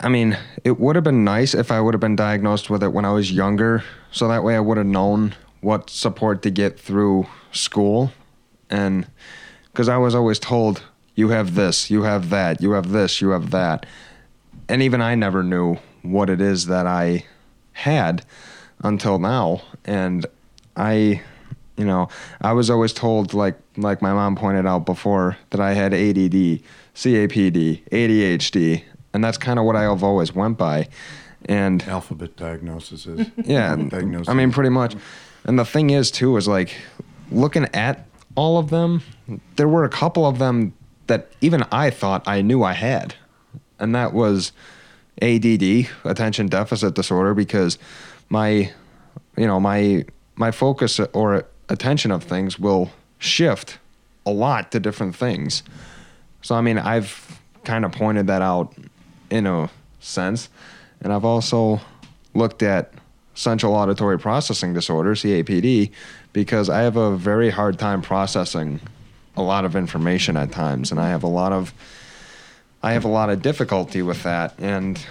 I 0.00 0.08
mean, 0.08 0.38
it 0.64 0.80
would 0.80 0.96
have 0.96 1.04
been 1.04 1.24
nice 1.24 1.54
if 1.54 1.70
I 1.70 1.80
would 1.80 1.94
have 1.94 2.00
been 2.00 2.16
diagnosed 2.16 2.70
with 2.70 2.82
it 2.82 2.92
when 2.92 3.04
I 3.04 3.12
was 3.12 3.30
younger, 3.30 3.84
so 4.10 4.26
that 4.28 4.42
way 4.42 4.56
I 4.56 4.60
would 4.60 4.78
have 4.78 4.86
known 4.86 5.34
what 5.60 5.90
support 5.90 6.42
to 6.42 6.50
get 6.50 6.78
through 6.78 7.26
school, 7.52 8.12
and 8.68 9.06
because 9.66 9.88
I 9.88 9.96
was 9.98 10.14
always 10.14 10.38
told 10.38 10.82
you 11.14 11.28
have 11.28 11.54
this, 11.54 11.90
you 11.90 12.02
have 12.02 12.30
that, 12.30 12.60
you 12.60 12.72
have 12.72 12.90
this, 12.90 13.20
you 13.20 13.30
have 13.30 13.50
that. 13.50 13.86
And 14.68 14.82
even 14.82 15.00
I 15.00 15.14
never 15.14 15.42
knew 15.42 15.76
what 16.02 16.30
it 16.30 16.40
is 16.40 16.66
that 16.66 16.86
I 16.86 17.24
had 17.72 18.24
until 18.82 19.18
now. 19.18 19.62
And 19.84 20.26
I, 20.76 21.22
you 21.76 21.84
know, 21.84 22.08
I 22.40 22.52
was 22.52 22.70
always 22.70 22.92
told, 22.92 23.34
like, 23.34 23.56
like 23.76 24.02
my 24.02 24.12
mom 24.12 24.36
pointed 24.36 24.66
out 24.66 24.86
before, 24.86 25.36
that 25.50 25.60
I 25.60 25.74
had 25.74 25.92
ADD, 25.92 26.60
CAPD, 26.94 27.88
ADHD, 27.88 28.84
and 29.12 29.22
that's 29.22 29.38
kind 29.38 29.58
of 29.58 29.64
what 29.64 29.76
I've 29.76 30.02
always 30.02 30.34
went 30.34 30.58
by. 30.58 30.88
And 31.46 31.82
Alphabet 31.84 32.36
diagnosis 32.36 33.06
is. 33.06 33.26
yeah, 33.44 33.74
Diagnosis. 33.76 34.28
I 34.28 34.34
mean, 34.34 34.52
pretty 34.52 34.70
much. 34.70 34.94
And 35.44 35.58
the 35.58 35.64
thing 35.64 35.90
is, 35.90 36.10
too, 36.10 36.36
is 36.36 36.46
like 36.46 36.74
looking 37.30 37.66
at 37.74 38.06
all 38.36 38.58
of 38.58 38.70
them, 38.70 39.02
there 39.56 39.68
were 39.68 39.84
a 39.84 39.88
couple 39.88 40.24
of 40.24 40.38
them 40.38 40.72
that 41.06 41.28
even 41.40 41.64
I 41.72 41.90
thought 41.90 42.26
I 42.26 42.42
knew 42.42 42.62
I 42.62 42.72
had. 42.72 43.14
And 43.78 43.94
that 43.94 44.12
was 44.12 44.52
ADD, 45.20 45.88
attention 46.04 46.46
deficit 46.46 46.94
disorder, 46.94 47.34
because 47.34 47.78
my, 48.28 48.72
you 49.36 49.46
know, 49.46 49.60
my 49.60 50.04
my 50.36 50.50
focus 50.50 51.00
or 51.12 51.44
attention 51.68 52.10
of 52.10 52.24
things 52.24 52.58
will 52.58 52.90
shift 53.18 53.78
a 54.24 54.30
lot 54.30 54.72
to 54.72 54.80
different 54.80 55.16
things. 55.16 55.62
So 56.42 56.54
I 56.54 56.60
mean, 56.60 56.78
I've 56.78 57.40
kind 57.64 57.84
of 57.84 57.92
pointed 57.92 58.26
that 58.28 58.42
out 58.42 58.74
in 59.30 59.46
a 59.46 59.70
sense, 60.00 60.48
and 61.00 61.12
I've 61.12 61.24
also 61.24 61.80
looked 62.34 62.62
at 62.62 62.92
central 63.34 63.74
auditory 63.74 64.18
processing 64.18 64.74
disorder 64.74 65.14
(CAPD) 65.14 65.90
because 66.32 66.68
I 66.68 66.80
have 66.80 66.96
a 66.96 67.16
very 67.16 67.50
hard 67.50 67.78
time 67.78 68.02
processing 68.02 68.80
a 69.36 69.42
lot 69.42 69.64
of 69.64 69.76
information 69.76 70.36
at 70.36 70.52
times, 70.52 70.90
and 70.90 71.00
I 71.00 71.08
have 71.08 71.22
a 71.22 71.28
lot 71.28 71.52
of 71.52 71.72
I 72.82 72.94
have 72.94 73.04
a 73.04 73.08
lot 73.08 73.30
of 73.30 73.42
difficulty 73.42 74.02
with 74.02 74.22
that, 74.24 74.54
and 74.58 75.04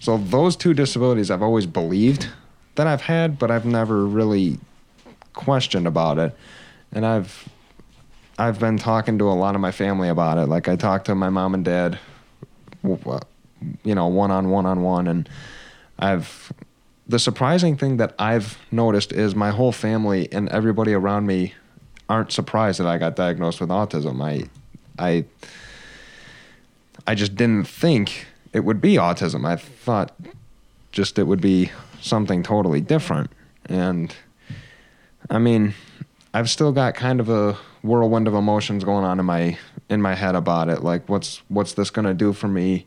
so 0.00 0.18
those 0.18 0.56
two 0.56 0.74
disabilities 0.74 1.30
I've 1.30 1.42
always 1.42 1.66
believed 1.66 2.28
that 2.74 2.86
I've 2.86 3.02
had, 3.02 3.38
but 3.38 3.50
I've 3.50 3.64
never 3.64 4.04
really 4.04 4.58
questioned 5.32 5.86
about 5.86 6.18
it, 6.18 6.36
and 6.92 7.06
I've 7.06 7.48
I've 8.38 8.58
been 8.58 8.78
talking 8.78 9.18
to 9.18 9.28
a 9.28 9.34
lot 9.34 9.54
of 9.54 9.60
my 9.60 9.72
family 9.72 10.08
about 10.08 10.38
it. 10.38 10.46
Like 10.46 10.68
I 10.68 10.76
talked 10.76 11.06
to 11.06 11.14
my 11.14 11.30
mom 11.30 11.54
and 11.54 11.64
dad, 11.64 11.98
you 12.82 13.94
know, 13.94 14.06
one 14.06 14.30
on 14.30 14.50
one 14.50 14.66
on 14.66 14.82
one, 14.82 15.06
and 15.08 15.28
I've 15.98 16.52
the 17.06 17.18
surprising 17.18 17.76
thing 17.76 17.96
that 17.98 18.14
I've 18.18 18.58
noticed 18.70 19.12
is 19.12 19.34
my 19.34 19.50
whole 19.50 19.72
family 19.72 20.28
and 20.32 20.48
everybody 20.48 20.92
around 20.92 21.26
me 21.26 21.54
aren't 22.08 22.32
surprised 22.32 22.80
that 22.80 22.86
I 22.86 22.98
got 22.98 23.16
diagnosed 23.16 23.60
with 23.60 23.70
autism. 23.70 24.22
I 24.22 24.48
I 24.98 25.24
I 27.06 27.14
just 27.14 27.34
didn't 27.34 27.64
think 27.64 28.26
it 28.52 28.60
would 28.60 28.80
be 28.80 28.94
autism. 28.94 29.46
I 29.46 29.56
thought 29.56 30.14
just 30.92 31.18
it 31.18 31.24
would 31.24 31.40
be 31.40 31.70
something 32.00 32.42
totally 32.42 32.80
different. 32.80 33.30
And 33.66 34.14
I 35.30 35.38
mean, 35.38 35.74
I've 36.34 36.50
still 36.50 36.72
got 36.72 36.94
kind 36.94 37.20
of 37.20 37.28
a 37.28 37.56
whirlwind 37.82 38.28
of 38.28 38.34
emotions 38.34 38.84
going 38.84 39.04
on 39.04 39.18
in 39.18 39.26
my 39.26 39.58
in 39.88 40.00
my 40.02 40.14
head 40.14 40.34
about 40.34 40.68
it. 40.68 40.82
Like 40.82 41.08
what's 41.08 41.42
what's 41.48 41.74
this 41.74 41.90
going 41.90 42.06
to 42.06 42.14
do 42.14 42.32
for 42.32 42.48
me 42.48 42.86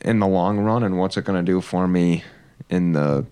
in 0.00 0.18
the 0.18 0.26
long 0.26 0.58
run 0.58 0.82
and 0.82 0.98
what's 0.98 1.16
it 1.16 1.24
going 1.24 1.44
to 1.44 1.52
do 1.52 1.60
for 1.60 1.86
me 1.88 2.24
in 2.68 2.92
the 2.92 3.26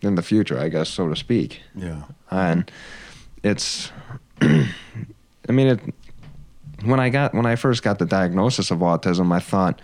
in 0.00 0.16
the 0.16 0.22
future, 0.22 0.58
I 0.58 0.68
guess 0.68 0.88
so 0.88 1.08
to 1.08 1.16
speak. 1.16 1.60
Yeah. 1.74 2.02
And 2.30 2.70
it's 3.42 3.90
I 4.40 4.66
mean 5.48 5.66
it 5.68 5.80
when 6.84 7.00
I 7.00 7.08
got 7.08 7.34
when 7.34 7.46
I 7.46 7.56
first 7.56 7.82
got 7.82 7.98
the 7.98 8.06
diagnosis 8.06 8.70
of 8.70 8.78
autism, 8.78 9.32
I 9.32 9.40
thought, 9.40 9.80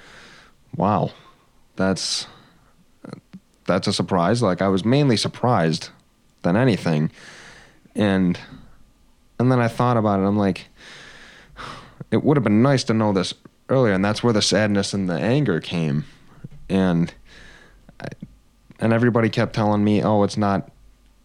wow, 0.76 1.12
that's 1.76 2.26
that's 3.66 3.86
a 3.86 3.92
surprise. 3.92 4.42
Like 4.42 4.60
I 4.62 4.68
was 4.68 4.84
mainly 4.84 5.16
surprised 5.16 5.90
than 6.42 6.56
anything. 6.56 7.10
And 7.94 8.38
and 9.38 9.52
then 9.52 9.60
I 9.60 9.68
thought 9.68 9.96
about 9.96 10.20
it. 10.20 10.24
I'm 10.24 10.36
like, 10.36 10.66
it 12.10 12.24
would 12.24 12.36
have 12.36 12.44
been 12.44 12.62
nice 12.62 12.84
to 12.84 12.94
know 12.94 13.12
this 13.12 13.34
earlier, 13.68 13.92
and 13.92 14.04
that's 14.04 14.22
where 14.22 14.32
the 14.32 14.42
sadness 14.42 14.92
and 14.92 15.08
the 15.08 15.18
anger 15.18 15.60
came. 15.60 16.04
And 16.68 17.12
I, 18.00 18.08
and 18.80 18.92
everybody 18.92 19.28
kept 19.28 19.54
telling 19.54 19.84
me, 19.84 20.02
"Oh, 20.02 20.22
it's 20.24 20.36
not, 20.36 20.70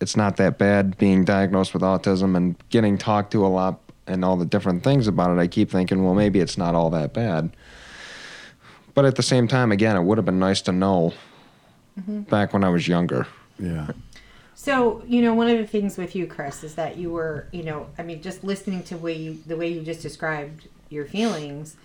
it's 0.04 0.16
not 0.16 0.38
that 0.38 0.60
bad 0.60 0.98
being 1.00 1.26
diagnosed 1.26 1.74
with 1.74 1.82
autism 1.82 2.38
and 2.38 2.56
getting 2.70 2.98
talked 2.98 3.32
to 3.32 3.44
a 3.44 3.48
lot 3.48 3.80
and 4.06 4.24
all 4.24 4.38
the 4.38 4.46
different 4.46 4.84
things 4.84 5.08
about 5.08 5.36
it." 5.36 5.42
I 5.42 5.48
keep 5.48 5.72
thinking, 5.72 6.04
well, 6.04 6.14
maybe 6.14 6.40
it's 6.40 6.58
not 6.58 6.76
all 6.76 6.92
that 6.92 7.14
bad. 7.14 7.56
But 8.94 9.06
at 9.06 9.16
the 9.16 9.24
same 9.24 9.48
time, 9.48 9.72
again, 9.72 9.96
it 9.96 10.04
would 10.04 10.20
have 10.20 10.26
been 10.26 10.40
nice 10.40 10.62
to 10.64 10.72
know 10.72 11.14
mm-hmm. 12.00 12.22
back 12.22 12.54
when 12.54 12.64
I 12.64 12.70
was 12.70 12.88
younger. 12.88 13.26
Yeah. 13.58 13.88
So, 14.56 15.04
you 15.08 15.22
know, 15.22 15.34
one 15.34 15.50
of 15.50 15.58
the 15.58 15.66
things 15.68 15.98
with 15.98 16.16
you, 16.16 16.28
Chris, 16.28 16.64
is 16.64 16.76
that 16.76 16.98
you 16.98 17.12
were, 17.12 17.48
you 17.52 17.64
know, 17.64 17.88
I 17.98 18.04
mean, 18.04 18.22
just 18.22 18.44
listening 18.44 18.84
to 18.84 18.98
way 18.98 19.14
you, 19.14 19.40
the 19.46 19.58
way 19.58 19.68
you 19.68 19.82
just 19.82 20.02
described 20.02 20.68
your 20.90 21.06
feelings, 21.06 21.76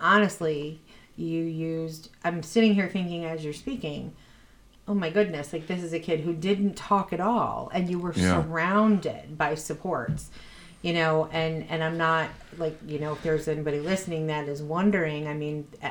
honestly, 0.00 0.80
you 1.16 1.44
used, 1.44 2.10
I'm 2.24 2.42
sitting 2.42 2.74
here 2.74 2.88
thinking 2.88 3.24
as 3.24 3.44
you're 3.44 3.54
speaking, 3.54 4.12
oh 4.86 4.94
my 4.94 5.10
goodness, 5.10 5.52
like 5.52 5.66
this 5.66 5.82
is 5.82 5.92
a 5.92 5.98
kid 5.98 6.20
who 6.20 6.34
didn't 6.34 6.74
talk 6.76 7.12
at 7.12 7.20
all, 7.20 7.70
and 7.72 7.88
you 7.90 7.98
were 7.98 8.12
Yeah. 8.14 8.42
surrounded 8.42 9.38
by 9.38 9.54
supports, 9.54 10.30
you 10.82 10.92
know, 10.92 11.28
and, 11.32 11.64
and 11.70 11.82
I'm 11.82 11.96
not 11.96 12.28
like, 12.58 12.78
you 12.86 12.98
know, 12.98 13.12
if 13.12 13.22
there's 13.22 13.48
anybody 13.48 13.80
listening 13.80 14.26
that 14.26 14.46
is 14.48 14.62
wondering, 14.62 15.26
I 15.26 15.34
mean, 15.34 15.66
uh, 15.82 15.90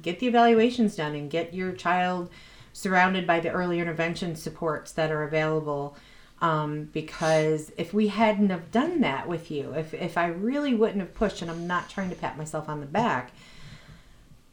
get 0.00 0.20
the 0.20 0.28
evaluations 0.28 0.94
done 0.96 1.14
and 1.16 1.28
get 1.30 1.52
your 1.54 1.72
child 1.72 2.30
surrounded 2.72 3.26
by 3.26 3.40
the 3.40 3.50
early 3.50 3.80
intervention 3.80 4.36
supports 4.36 4.92
that 4.92 5.10
are 5.10 5.24
available 5.24 5.96
um, 6.40 6.84
because 6.92 7.72
if 7.76 7.92
we 7.92 8.06
hadn't 8.08 8.50
have 8.50 8.70
done 8.70 9.00
that 9.00 9.28
with 9.28 9.50
you 9.50 9.72
if, 9.74 9.92
if 9.92 10.16
i 10.16 10.26
really 10.26 10.72
wouldn't 10.72 11.00
have 11.00 11.12
pushed 11.12 11.42
and 11.42 11.50
i'm 11.50 11.66
not 11.66 11.90
trying 11.90 12.08
to 12.08 12.14
pat 12.16 12.38
myself 12.38 12.68
on 12.68 12.78
the 12.80 12.86
back 12.86 13.32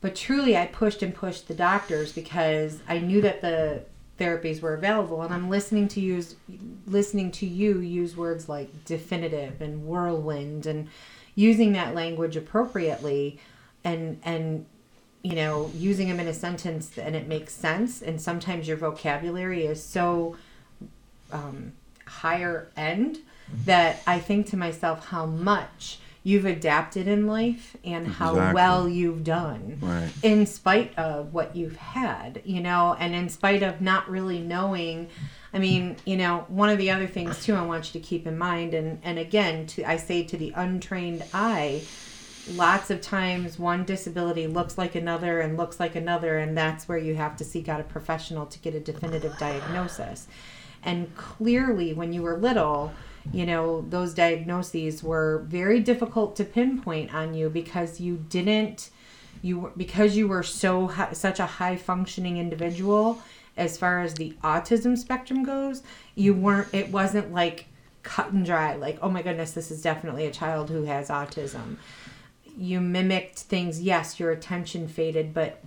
but 0.01 0.16
truly 0.16 0.56
i 0.58 0.66
pushed 0.66 1.01
and 1.01 1.13
pushed 1.13 1.48
the 1.48 1.54
doctors 1.54 2.12
because 2.12 2.80
i 2.88 2.98
knew 2.98 3.22
that 3.22 3.42
the 3.42 3.82
therapies 4.20 4.62
were 4.62 4.74
available 4.74 5.22
and 5.22 5.34
i'm 5.34 5.50
listening 5.50 5.88
to 5.88 6.00
use 6.00 6.36
listening 6.86 7.32
to 7.32 7.46
you 7.46 7.80
use 7.80 8.18
words 8.18 8.50
like 8.50 8.86
definitive 8.86 9.62
and 9.62 9.86
whirlwind 9.86 10.66
and 10.66 10.88
using 11.36 11.74
that 11.74 11.94
language 11.94 12.36
appropriately 12.36 13.39
and 13.84 14.20
and 14.24 14.66
you 15.27 15.36
know, 15.36 15.70
using 15.75 16.08
them 16.08 16.22
in 16.22 16.27
a 16.27 16.34
sentence 16.34 16.98
and 16.98 17.13
it 17.13 17.27
makes 17.27 17.54
sense. 17.54 18.01
And 18.01 18.22
sometimes 18.22 18.66
your 18.66 18.77
vocabulary 18.77 19.66
is 19.66 19.84
so 19.84 20.38
um, 21.34 21.74
higher 22.06 22.70
end 22.77 23.20
that 23.66 24.01
I 24.08 24.20
think 24.20 24.48
to 24.48 24.58
myself 24.58 25.08
how 25.08 25.25
much 25.25 26.00
you've 26.27 26.43
adapted 26.43 27.07
in 27.07 27.25
life 27.25 27.77
and 27.86 28.05
how 28.05 28.31
Exactly. 28.31 28.53
well 28.53 28.89
you've 28.89 29.24
done 29.24 29.77
Right. 29.79 30.10
in 30.22 30.46
spite 30.46 30.91
of 31.00 31.34
what 31.34 31.55
you've 31.55 31.77
had, 31.77 32.41
you 32.43 32.60
know, 32.60 32.98
and 33.00 33.15
in 33.15 33.29
spite 33.29 33.63
of 33.63 33.79
not 33.79 34.10
really 34.10 34.39
knowing. 34.39 35.07
I 35.53 35.60
mean, 35.60 35.96
you 36.05 36.17
know, 36.17 36.43
one 36.50 36.67
of 36.67 36.79
the 36.79 36.91
other 36.91 37.07
things 37.07 37.46
too 37.46 37.55
I 37.55 37.62
want 37.62 37.93
you 37.93 38.01
to 38.01 38.05
keep 38.05 38.27
in 38.27 38.38
mind, 38.38 38.74
and 38.74 39.00
and 39.05 39.17
again, 39.17 39.67
to 39.67 39.84
I 39.89 39.96
say 39.96 40.22
to 40.24 40.36
the 40.36 40.51
untrained 40.53 41.24
eye, 41.34 41.84
lots 42.55 42.89
of 42.89 43.00
times 43.00 43.57
one 43.57 43.86
disability 43.86 44.48
looks 44.48 44.77
like 44.77 44.96
another 44.96 45.39
and 45.39 45.55
looks 45.55 45.79
like 45.79 45.96
another, 45.96 46.39
and 46.39 46.57
that's 46.57 46.89
where 46.89 46.98
you 46.98 47.15
have 47.15 47.38
to 47.38 47.46
seek 47.46 47.69
out 47.69 47.79
a 47.79 47.84
professional 47.86 48.46
to 48.48 48.60
get 48.60 48.75
a 48.75 48.81
definitive 48.81 49.38
diagnosis. 49.38 50.27
And 50.84 51.15
clearly, 51.15 51.93
when 51.93 52.12
you 52.12 52.22
were 52.22 52.38
little, 52.38 52.91
you 53.34 53.46
know, 53.46 53.81
those 53.89 54.13
diagnoses 54.13 55.03
were 55.03 55.46
very 55.48 55.79
difficult 55.79 56.36
to 56.38 56.43
pinpoint 56.43 57.13
on 57.13 57.34
you 57.34 57.50
because 57.50 58.00
you 58.00 58.25
didn't 58.29 58.89
you 59.41 59.72
because 59.77 60.15
you 60.15 60.27
were 60.27 60.43
so 60.43 60.91
such 61.13 61.39
a 61.39 61.46
high 61.46 61.75
functioning 61.75 62.38
individual 62.38 63.22
as 63.55 63.77
far 63.77 64.01
as 64.01 64.13
the 64.15 64.36
autism 64.43 64.98
spectrum 64.98 65.43
goes 65.43 65.84
you 66.15 66.34
weren't 66.34 66.67
it 66.74 66.91
wasn't 66.91 67.31
like 67.34 67.65
cut 68.03 68.31
and 68.31 68.46
dry 68.46 68.75
like 68.75 68.98
oh 69.01 69.10
my 69.10 69.22
goodness 69.22 69.51
this 69.51 69.72
is 69.72 69.81
definitely 69.81 70.25
a 70.25 70.31
child 70.31 70.69
who 70.69 70.84
has 70.84 71.10
autism. 71.10 71.77
You 72.57 72.79
mimicked 72.79 73.39
things 73.39 73.81
yes 73.81 74.19
your 74.19 74.31
attention 74.31 74.88
faded 74.88 75.34
but 75.34 75.63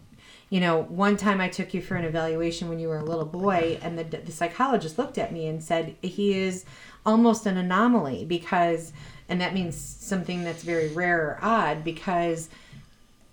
you 0.48 0.60
know 0.60 0.82
one 0.82 1.16
time 1.16 1.40
i 1.40 1.48
took 1.48 1.72
you 1.72 1.80
for 1.80 1.94
an 1.94 2.04
evaluation 2.04 2.68
when 2.68 2.80
you 2.80 2.88
were 2.88 2.98
a 2.98 3.04
little 3.04 3.24
boy 3.24 3.78
and 3.82 3.98
the, 3.98 4.04
the 4.04 4.32
psychologist 4.32 4.98
looked 4.98 5.18
at 5.18 5.32
me 5.32 5.46
and 5.46 5.62
said 5.62 5.94
he 6.02 6.34
is 6.34 6.64
almost 7.04 7.46
an 7.46 7.56
anomaly 7.56 8.24
because 8.24 8.92
and 9.28 9.40
that 9.40 9.54
means 9.54 9.76
something 9.76 10.42
that's 10.42 10.64
very 10.64 10.88
rare 10.88 11.20
or 11.20 11.38
odd 11.40 11.84
because 11.84 12.50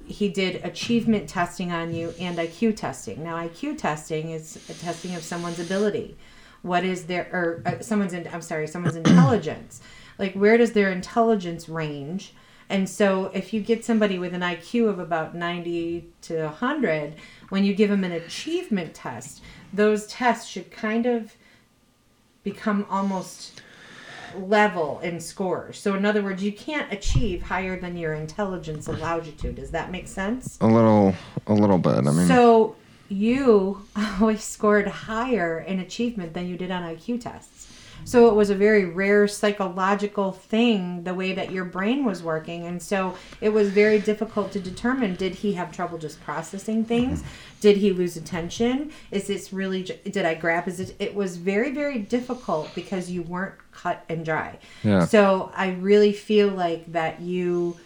he 0.06 0.30
did 0.30 0.64
achievement 0.64 1.28
testing 1.28 1.72
on 1.72 1.94
you 1.94 2.14
and 2.20 2.38
IQ 2.38 2.78
testing. 2.78 3.24
Now, 3.24 3.36
IQ 3.36 3.80
testing 3.80 4.30
is 4.30 4.58
a 4.70 4.74
testing 4.74 5.16
of 5.16 5.24
someone's 5.24 5.60
ability. 5.60 6.16
What 6.62 6.86
is 6.86 7.08
their 7.08 7.28
or 7.34 7.64
uh, 7.66 7.80
someone's 7.82 8.14
in, 8.14 8.30
I'm 8.32 8.42
sorry, 8.42 8.68
someone's 8.68 8.96
intelligence. 9.06 9.82
Like 10.18 10.34
where 10.34 10.58
does 10.58 10.74
their 10.74 10.92
intelligence 10.92 11.68
range 11.68 12.34
And 12.70 12.90
so 12.90 13.26
if 13.34 13.54
you 13.54 13.62
get 13.62 13.86
somebody 13.86 14.20
with 14.20 14.34
an 14.34 14.42
IQ 14.42 14.90
of 14.90 15.00
about 15.00 15.36
90 15.36 16.10
to 16.24 16.44
100, 16.44 17.16
when 17.50 17.64
you 17.64 17.74
give 17.74 17.90
them 17.90 18.04
an 18.04 18.12
achievement 18.12 18.94
test, 18.94 19.42
those 19.74 20.06
tests 20.08 20.48
should 20.48 20.70
kind 20.70 21.06
of 21.06 21.36
become 22.48 22.86
almost 22.90 23.62
level 24.38 25.00
in 25.02 25.20
scores. 25.20 25.78
So 25.78 25.96
in 25.96 26.06
other 26.06 26.22
words, 26.24 26.42
you 26.42 26.54
can't 26.54 26.92
achieve 26.94 27.42
higher 27.42 27.78
than 27.78 27.98
your 27.98 28.14
intelligence 28.14 28.88
allows 28.88 29.26
you 29.28 29.34
to. 29.34 29.52
Does 29.52 29.72
that 29.72 29.92
make 29.92 30.08
sense? 30.08 30.58
A 30.62 30.68
little, 30.68 31.14
a 31.46 31.54
little 31.54 31.78
bit. 31.78 32.08
I 32.08 32.12
mean, 32.12 32.28
So 32.28 32.76
you 33.10 33.86
always 34.22 34.44
scored 34.44 34.88
higher 34.88 35.60
in 35.60 35.80
achievement 35.80 36.34
than 36.34 36.48
you 36.48 36.56
did 36.56 36.72
on 36.72 36.84
IQ 36.84 37.22
tests. 37.22 37.68
So 38.06 38.28
it 38.30 38.36
was 38.36 38.50
a 38.50 38.56
very 38.56 38.86
rare 38.86 39.28
psychological 39.28 40.32
thing, 40.32 41.04
the 41.04 41.14
way 41.14 41.34
that 41.34 41.52
your 41.52 41.66
brain 41.66 42.06
was 42.06 42.24
working. 42.24 42.66
And 42.66 42.82
so 42.82 43.16
it 43.42 43.50
was 43.50 43.70
very 43.70 44.00
difficult 44.00 44.52
to 44.54 44.60
determine 44.60 45.16
did 45.16 45.36
he 45.36 45.54
have 45.54 45.72
trouble 45.72 45.98
just 45.98 46.22
processing 46.22 46.86
things? 46.86 47.20
Mm-hmm. 47.20 47.60
Did 47.62 47.78
he 47.78 47.92
lose 47.92 48.18
attention? 48.18 48.92
Is 49.12 49.28
this 49.28 49.52
really, 49.52 49.84
did 49.84 50.26
I 50.26 50.36
grab? 50.36 50.68
Is 50.68 50.80
it, 50.80 50.96
it 51.00 51.16
was 51.16 51.38
very, 51.38 51.72
very 51.72 52.00
difficult 52.00 52.70
because 52.76 53.10
you 53.10 53.24
weren't 53.24 53.56
cut 53.72 54.04
and 54.10 54.24
dry. 54.24 54.60
Yeah. 54.84 55.06
So 55.06 55.52
I 55.56 55.72
really 55.72 56.14
feel 56.14 56.50
like 56.50 56.92
that 56.92 57.20
you, 57.20 57.78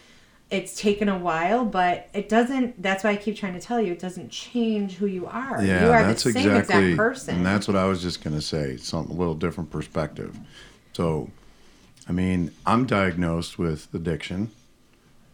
it's 0.52 0.78
taken 0.78 1.08
a 1.08 1.18
while, 1.18 1.64
but 1.64 2.08
it 2.12 2.28
doesn't. 2.28 2.80
That's 2.82 3.02
why 3.04 3.10
I 3.10 3.16
keep 3.16 3.36
trying 3.36 3.54
to 3.54 3.60
tell 3.60 3.80
you, 3.80 3.92
it 3.92 3.98
doesn't 3.98 4.30
change 4.30 4.94
who 4.96 5.06
you 5.06 5.26
are. 5.26 5.62
Yeah, 5.64 5.86
you 5.86 5.90
are 5.92 6.02
that's 6.04 6.24
the 6.24 6.32
same 6.32 6.50
exactly, 6.50 6.90
exact 6.92 6.96
person. 6.96 7.36
and 7.36 7.46
that's 7.46 7.66
what 7.66 7.76
I 7.76 7.86
was 7.86 8.02
just 8.02 8.22
gonna 8.22 8.42
say. 8.42 8.76
Something 8.76 9.16
a 9.16 9.18
little 9.18 9.34
different 9.34 9.70
perspective. 9.70 10.36
So, 10.92 11.30
I 12.08 12.12
mean, 12.12 12.50
I'm 12.66 12.84
diagnosed 12.86 13.58
with 13.58 13.88
addiction, 13.94 14.50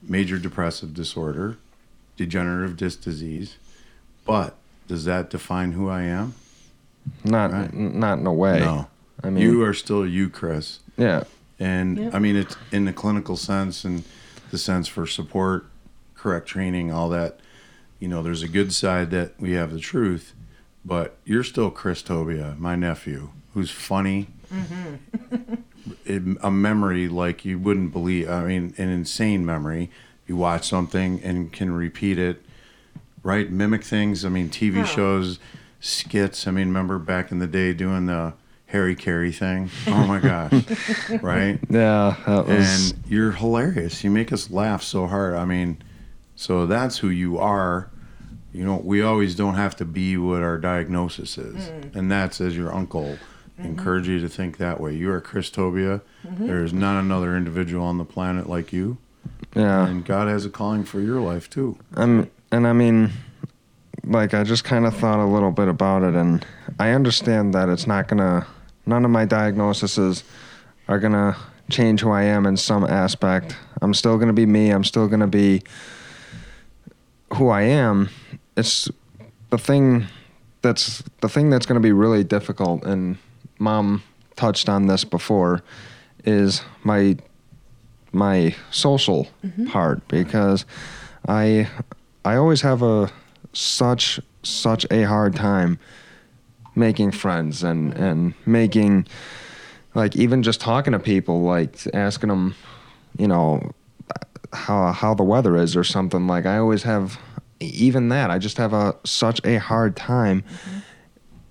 major 0.03 0.39
depressive 0.39 0.95
disorder, 0.95 1.59
degenerative 2.17 2.77
disc 2.77 3.03
disease, 3.03 3.57
but 4.25 4.55
does 4.87 5.05
that 5.05 5.31
define 5.31 5.73
who 5.73 5.89
I 5.89 6.03
am? 6.03 6.35
not, 7.25 7.51
Right. 7.53 7.73
n- 7.73 7.99
not 7.99 8.19
in 8.19 8.27
a 8.27 8.33
way. 8.33 8.61
No. 8.61 8.87
I 9.25 9.31
mean, 9.31 9.43
you 9.43 9.63
are 9.65 9.73
still 9.75 10.07
you, 10.07 10.29
Chris. 10.29 10.79
yeah, 10.97 11.25
And 11.59 11.97
Yep. 11.99 12.15
I 12.15 12.19
mean, 12.21 12.37
it's 12.37 12.55
in 12.71 12.85
the 12.85 12.93
clinical 12.93 13.37
sense 13.37 13.85
and 13.85 14.05
the 14.51 14.59
sense 14.59 14.89
for 14.89 15.07
support, 15.07 15.67
correct 16.15 16.47
training, 16.49 16.93
all 16.93 17.09
that. 17.11 17.41
You 17.99 18.09
know, 18.09 18.23
there's 18.23 18.43
a 18.43 18.49
good 18.49 18.73
side 18.73 19.11
that 19.11 19.33
we 19.41 19.53
have 19.53 19.73
the 19.73 19.81
truth, 19.81 20.35
but 20.85 21.17
you're 21.25 21.43
still 21.45 21.71
Chris 21.71 22.03
Tobia, 22.03 22.57
my 22.59 22.77
nephew, 22.77 23.31
who's 23.55 23.71
funny, 23.71 24.29
mm-hmm. 24.53 25.55
It- 26.05 26.39
a 26.43 26.51
memory 26.51 27.09
like 27.09 27.45
you 27.45 27.59
wouldn't 27.59 27.93
believe. 27.93 28.29
I 28.29 28.45
mean, 28.45 28.75
an 28.79 28.89
insane 28.91 29.45
memory. 29.47 29.91
You 30.27 30.37
watch 30.37 30.69
something 30.69 31.21
and 31.23 31.51
can 31.53 31.71
repeat 31.73 32.19
it, 32.19 32.43
right? 33.23 33.51
Mimic 33.51 33.83
things. 33.83 34.25
I 34.25 34.29
mean, 34.29 34.51
TV 34.51 34.83
Oh. 34.83 34.85
shows, 34.85 35.39
skits. 35.81 36.47
I 36.47 36.51
mean, 36.51 36.69
remember 36.69 36.99
back 36.99 37.33
in 37.33 37.39
the 37.39 37.47
day 37.47 37.73
doing 37.73 38.05
the 38.07 38.35
Harry 38.69 38.95
Caray 38.95 39.33
thing? 39.33 39.71
Oh 39.87 40.07
my 40.07 40.21
gosh, 40.21 40.53
right? 41.23 41.59
yeah, 41.71 42.17
that 42.27 42.47
was. 42.47 42.93
and 42.93 43.05
you're 43.11 43.33
hilarious. 43.33 44.05
You 44.05 44.11
make 44.11 44.33
us 44.33 44.51
laugh 44.51 44.83
so 44.83 45.07
hard. 45.07 45.35
I 45.35 45.45
mean, 45.45 45.83
so 46.37 46.67
that's 46.67 46.99
who 46.99 47.09
you 47.09 47.39
are. 47.39 47.91
You 48.53 48.65
know, 48.65 48.77
we 48.77 49.03
always 49.03 49.35
don't 49.35 49.55
have 49.55 49.77
to 49.77 49.85
be 49.85 50.17
what 50.17 50.43
our 50.43 50.59
diagnosis 50.59 51.39
is, 51.39 51.69
mm. 51.69 51.97
and 51.97 52.11
that's 52.11 52.41
as 52.41 52.57
your 52.57 52.75
uncle. 52.75 53.19
Mm-hmm. 53.59 53.71
Encourage 53.71 54.07
you 54.07 54.21
to 54.21 54.29
think 54.29 54.59
that 54.59 54.81
way. 54.81 54.95
You 54.95 55.11
are 55.11 55.21
Chris 55.21 55.51
Tobia. 55.51 56.01
Mm-hmm. 56.27 56.47
There 56.47 56.63
is 56.63 56.73
not 56.73 57.01
another 57.01 57.37
individual 57.37 57.85
on 57.85 57.99
the 57.99 58.05
planet 58.05 58.49
like 58.49 58.73
you, 58.73 58.99
yeah, 59.55 59.87
and 59.87 60.05
God 60.05 60.29
has 60.29 60.45
a 60.45 60.51
calling 60.51 60.85
for 60.85 61.01
your 61.01 61.21
life 61.21 61.49
too. 61.49 61.79
I'm, 61.95 62.31
and 62.53 62.67
I 62.67 62.73
mean, 62.75 63.13
like 64.05 64.35
I 64.35 64.45
just 64.45 64.65
kind 64.65 64.87
of 64.87 64.95
thought 64.95 65.21
a 65.21 65.27
little 65.27 65.51
bit 65.51 65.69
about 65.69 66.03
it, 66.03 66.15
and 66.15 66.45
I 66.79 66.91
understand 66.91 67.55
that 67.55 67.69
it's 67.69 67.87
not 67.87 68.09
gonna. 68.09 68.47
None 68.89 69.05
of 69.05 69.11
my 69.11 69.27
diagnoses 69.27 70.25
are 70.89 70.99
gonna 70.99 71.37
change 71.69 72.01
who 72.01 72.11
I 72.11 72.23
am 72.23 72.47
in 72.47 72.57
some 72.57 72.85
aspect. 72.85 73.55
I'm 73.83 73.93
still 73.93 74.17
gonna 74.17 74.33
be 74.33 74.47
me. 74.47 74.71
I'm 74.71 74.83
still 74.83 75.09
gonna 75.09 75.27
be 75.27 75.63
who 77.35 77.51
I 77.51 77.63
am. 77.63 78.09
It's 78.57 78.89
the 79.51 79.59
thing 79.59 80.07
that's 80.63 81.03
the 81.21 81.29
thing 81.29 81.51
that's 81.51 81.67
gonna 81.67 81.81
be 81.81 81.93
really 81.93 82.25
difficult, 82.25 82.85
and 82.85 83.19
Mom 83.59 84.03
touched 84.37 84.71
on 84.71 84.87
this 84.87 85.05
before, 85.05 85.63
is 86.25 86.63
my 86.83 87.19
my 88.11 88.57
social 88.71 89.29
mm-hmm. 89.45 89.67
part 89.67 90.09
because 90.09 90.65
I 91.29 91.69
I 92.25 92.37
always 92.37 92.63
have 92.63 92.83
a 92.83 93.13
such 93.53 94.19
such 94.43 94.87
a 94.91 95.03
hard 95.03 95.35
time 95.37 95.79
making 96.79 97.11
friends 97.11 97.63
and 97.63 97.93
and 97.95 98.35
making 98.47 99.07
like 99.95 100.17
even 100.17 100.43
just 100.43 100.61
talking 100.61 100.93
to 100.93 100.99
people 100.99 101.43
like 101.43 101.79
asking 101.95 102.29
them 102.29 102.55
you 103.19 103.27
know 103.27 103.73
how 104.53 104.93
how 104.93 105.15
the 105.15 105.25
weather 105.25 105.57
is 105.57 105.77
or 105.77 105.85
something. 105.85 106.27
Like 106.27 106.47
I 106.47 106.59
always 106.59 106.85
have 106.85 107.19
even 107.61 108.09
that 108.11 108.31
I 108.31 108.39
just 108.39 108.57
have 108.59 108.73
a 108.73 108.95
such 109.05 109.41
a 109.45 109.59
hard 109.59 109.97
time. 109.97 110.43
Mm-hmm. 110.43 110.79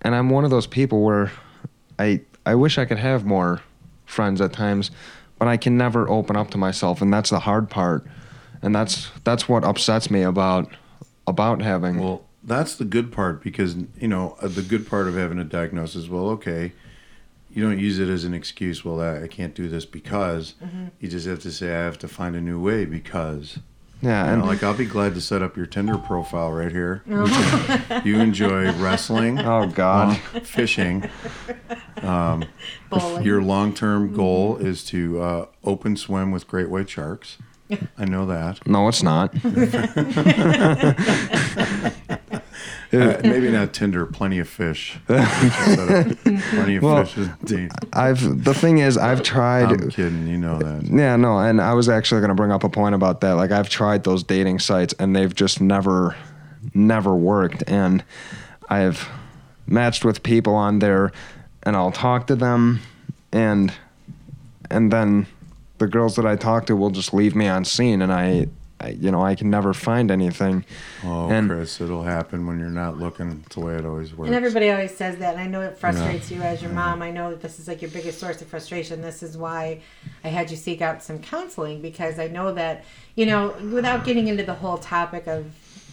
And 0.02 0.16
I'm 0.16 0.30
one 0.30 0.46
of 0.46 0.52
those 0.52 0.68
people 0.68 1.04
where 1.04 1.32
I 2.00 2.22
I 2.46 2.56
wish 2.56 2.78
I 2.78 2.86
could 2.86 3.00
have 3.00 3.26
more 3.26 3.62
friends 4.06 4.40
at 4.40 4.54
times 4.54 4.90
but 5.40 5.48
I 5.48 5.58
can 5.58 5.78
never 5.78 6.10
open 6.10 6.36
up 6.36 6.50
to 6.52 6.58
myself 6.58 7.02
and 7.02 7.14
that's 7.14 7.30
the 7.30 7.40
hard 7.40 7.70
part. 7.70 8.06
And 8.62 8.74
that's 8.74 9.12
that's 9.24 9.48
what 9.48 9.64
upsets 9.64 10.10
me 10.10 10.24
about 10.24 10.72
about 11.28 11.62
having 11.62 12.00
Well, 12.00 12.26
that's 12.48 12.76
the 12.76 12.86
good 12.86 13.12
part 13.12 13.44
because 13.44 13.76
you 14.00 14.08
know 14.08 14.38
uh, 14.42 14.48
the 14.48 14.62
good 14.64 14.88
part 14.88 15.08
of 15.08 15.16
having 15.16 15.38
a 15.38 15.44
diagnosis. 15.44 16.08
Well, 16.08 16.30
okay, 16.30 16.72
you 17.52 17.62
don't 17.62 17.78
use 17.78 18.00
it 18.00 18.10
as 18.10 18.24
an 18.24 18.34
excuse. 18.34 18.84
Well, 18.84 19.02
I, 19.02 19.24
I 19.24 19.28
can't 19.28 19.54
do 19.54 19.68
this 19.68 19.86
because 19.86 20.56
you 21.00 21.10
just 21.10 21.28
have 21.28 21.40
to 21.42 21.52
say 21.52 21.76
I 21.76 21.84
have 21.84 22.00
to 22.00 22.08
find 22.08 22.36
a 22.36 22.42
new 22.42 22.60
way 22.60 22.86
because. 22.86 23.60
yeah 24.02 24.26
You 24.26 24.32
and 24.32 24.42
know, 24.42 24.48
like 24.48 24.64
I'll 24.64 24.74
be 24.78 24.86
glad 24.86 25.14
to 25.16 25.22
set 25.22 25.42
up 25.42 25.58
your 25.58 25.66
Tinder 25.66 25.98
profile 25.98 26.52
right 26.52 26.72
here. 26.72 27.04
you 28.06 28.20
enjoy 28.20 28.72
wrestling, 28.80 29.40
oh 29.54 29.68
god 29.68 30.20
uh, 30.34 30.40
fishing. 30.40 31.10
Bowling. 32.02 33.24
Your 33.24 33.42
long-term 33.42 34.14
goal 34.14 34.56
is 34.58 34.86
to 34.86 35.22
uh, 35.22 35.46
open 35.66 35.98
swim 35.98 36.32
with 36.32 36.48
great 36.48 36.70
white 36.70 36.90
sharks. 36.90 37.38
I 37.98 38.06
know 38.06 38.26
that. 38.28 38.66
no 38.66 38.88
it's 38.88 39.04
not 39.04 39.34
Uh, 42.94 43.20
maybe 43.24 43.50
not 43.52 43.74
Tinder. 43.74 44.06
Plenty 44.06 44.40
of 44.40 44.48
fish. 44.48 44.98
plenty 45.08 46.76
of 46.78 46.84
Well, 46.84 47.04
fish. 47.06 47.18
is 47.18 47.30
deep. 47.44 47.72
I've 47.94 48.44
the 48.44 48.54
thing 48.54 48.78
is 48.78 48.98
I've 48.98 49.24
tried 49.24 49.72
I'm 49.72 49.90
kidding. 49.90 50.28
You 50.28 50.38
know 50.38 50.58
that. 50.60 50.86
Yeah, 50.90 51.16
no, 51.16 51.38
and 51.40 51.60
I 51.62 51.74
was 51.74 51.90
actually 51.90 52.22
going 52.22 52.30
to 52.30 52.36
bring 52.36 52.52
up 52.52 52.64
a 52.64 52.70
point 52.70 52.96
about 52.96 53.22
that. 53.22 53.34
Like 53.34 53.52
I've 53.52 53.70
tried 53.70 54.04
those 54.04 54.24
dating 54.24 54.60
sites 54.60 54.94
and 55.00 55.16
they've 55.16 55.34
just 55.34 55.60
never 55.62 56.16
never 56.74 57.16
worked 57.16 57.64
and 57.68 58.04
I've 58.70 59.08
matched 59.68 60.04
with 60.04 60.24
people 60.24 60.54
on 60.56 60.80
there 60.80 61.12
and 61.64 61.76
I'll 61.76 61.92
talk 61.94 62.28
to 62.28 62.36
them 62.36 62.82
and 63.32 63.74
and 64.70 64.92
then 64.92 65.28
the 65.78 65.88
girls 65.88 66.16
that 66.18 66.26
I 66.26 66.36
talk 66.36 66.66
to 66.66 66.76
will 66.76 66.90
just 66.90 67.14
leave 67.14 67.36
me 67.36 67.48
on 67.48 67.64
seen 67.64 68.02
and 68.02 68.12
I, 68.12 68.48
I 68.80 68.90
you 68.90 69.10
know, 69.12 69.24
I 69.24 69.36
can 69.36 69.50
never 69.50 69.74
find 69.74 70.12
anything. 70.12 70.64
Oh, 71.04 71.30
And- 71.30 71.50
Chris, 71.50 71.82
it'll 71.82 72.04
happen 72.04 72.46
when 72.46 72.60
you're 72.60 72.70
not 72.70 72.98
looking. 72.98 73.44
It's 73.46 73.56
the 73.56 73.62
way 73.62 73.76
it 73.76 73.86
always 73.86 74.14
works. 74.14 74.28
And 74.28 74.36
everybody 74.36 74.70
always 74.70 74.96
says 74.96 75.18
that, 75.18 75.34
and 75.34 75.42
I 75.42 75.48
know 75.48 75.62
it 75.62 75.78
frustrates 75.78 76.30
you 76.30 76.42
as 76.42 76.62
your 76.62 76.72
mom. 76.72 77.02
I 77.02 77.10
know 77.12 77.32
that 77.32 77.42
this 77.42 77.60
is 77.60 77.68
like 77.68 77.82
your 77.82 77.92
biggest 77.92 78.20
source 78.20 78.42
of 78.42 78.48
frustration. 78.48 79.02
This 79.02 79.24
is 79.24 79.36
why 79.38 79.82
I 80.24 80.28
had 80.28 80.52
you 80.52 80.58
seek 80.58 80.82
out 80.82 81.02
some 81.02 81.20
counseling 81.20 81.82
because 81.82 82.20
I 82.20 82.28
know 82.28 82.54
that, 82.54 82.86
you 83.16 83.26
know, 83.26 83.56
without 83.74 84.06
getting 84.06 84.28
into 84.28 84.44
the 84.44 84.54
whole 84.54 84.78
topic 84.78 85.28
of 85.28 85.46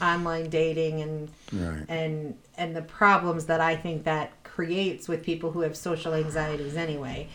online 0.03 0.51
dating 0.51 1.01
and 1.01 1.31
Right. 1.53 1.85
and 1.89 2.35
and 2.59 2.75
the 2.77 2.83
problems 2.83 3.47
that 3.47 3.61
I 3.61 3.77
think 3.77 4.05
that 4.05 4.33
creates 4.43 5.09
with 5.09 5.23
people 5.23 5.51
who 5.53 5.61
have 5.61 5.77
social 5.77 6.15
anxieties 6.15 6.77
anyway. 6.77 7.29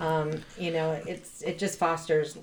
Um, 0.00 0.30
you 0.58 0.72
know, 0.72 0.92
it's 1.06 1.42
it 1.42 1.58
just 1.58 1.78
fosters 1.78 2.36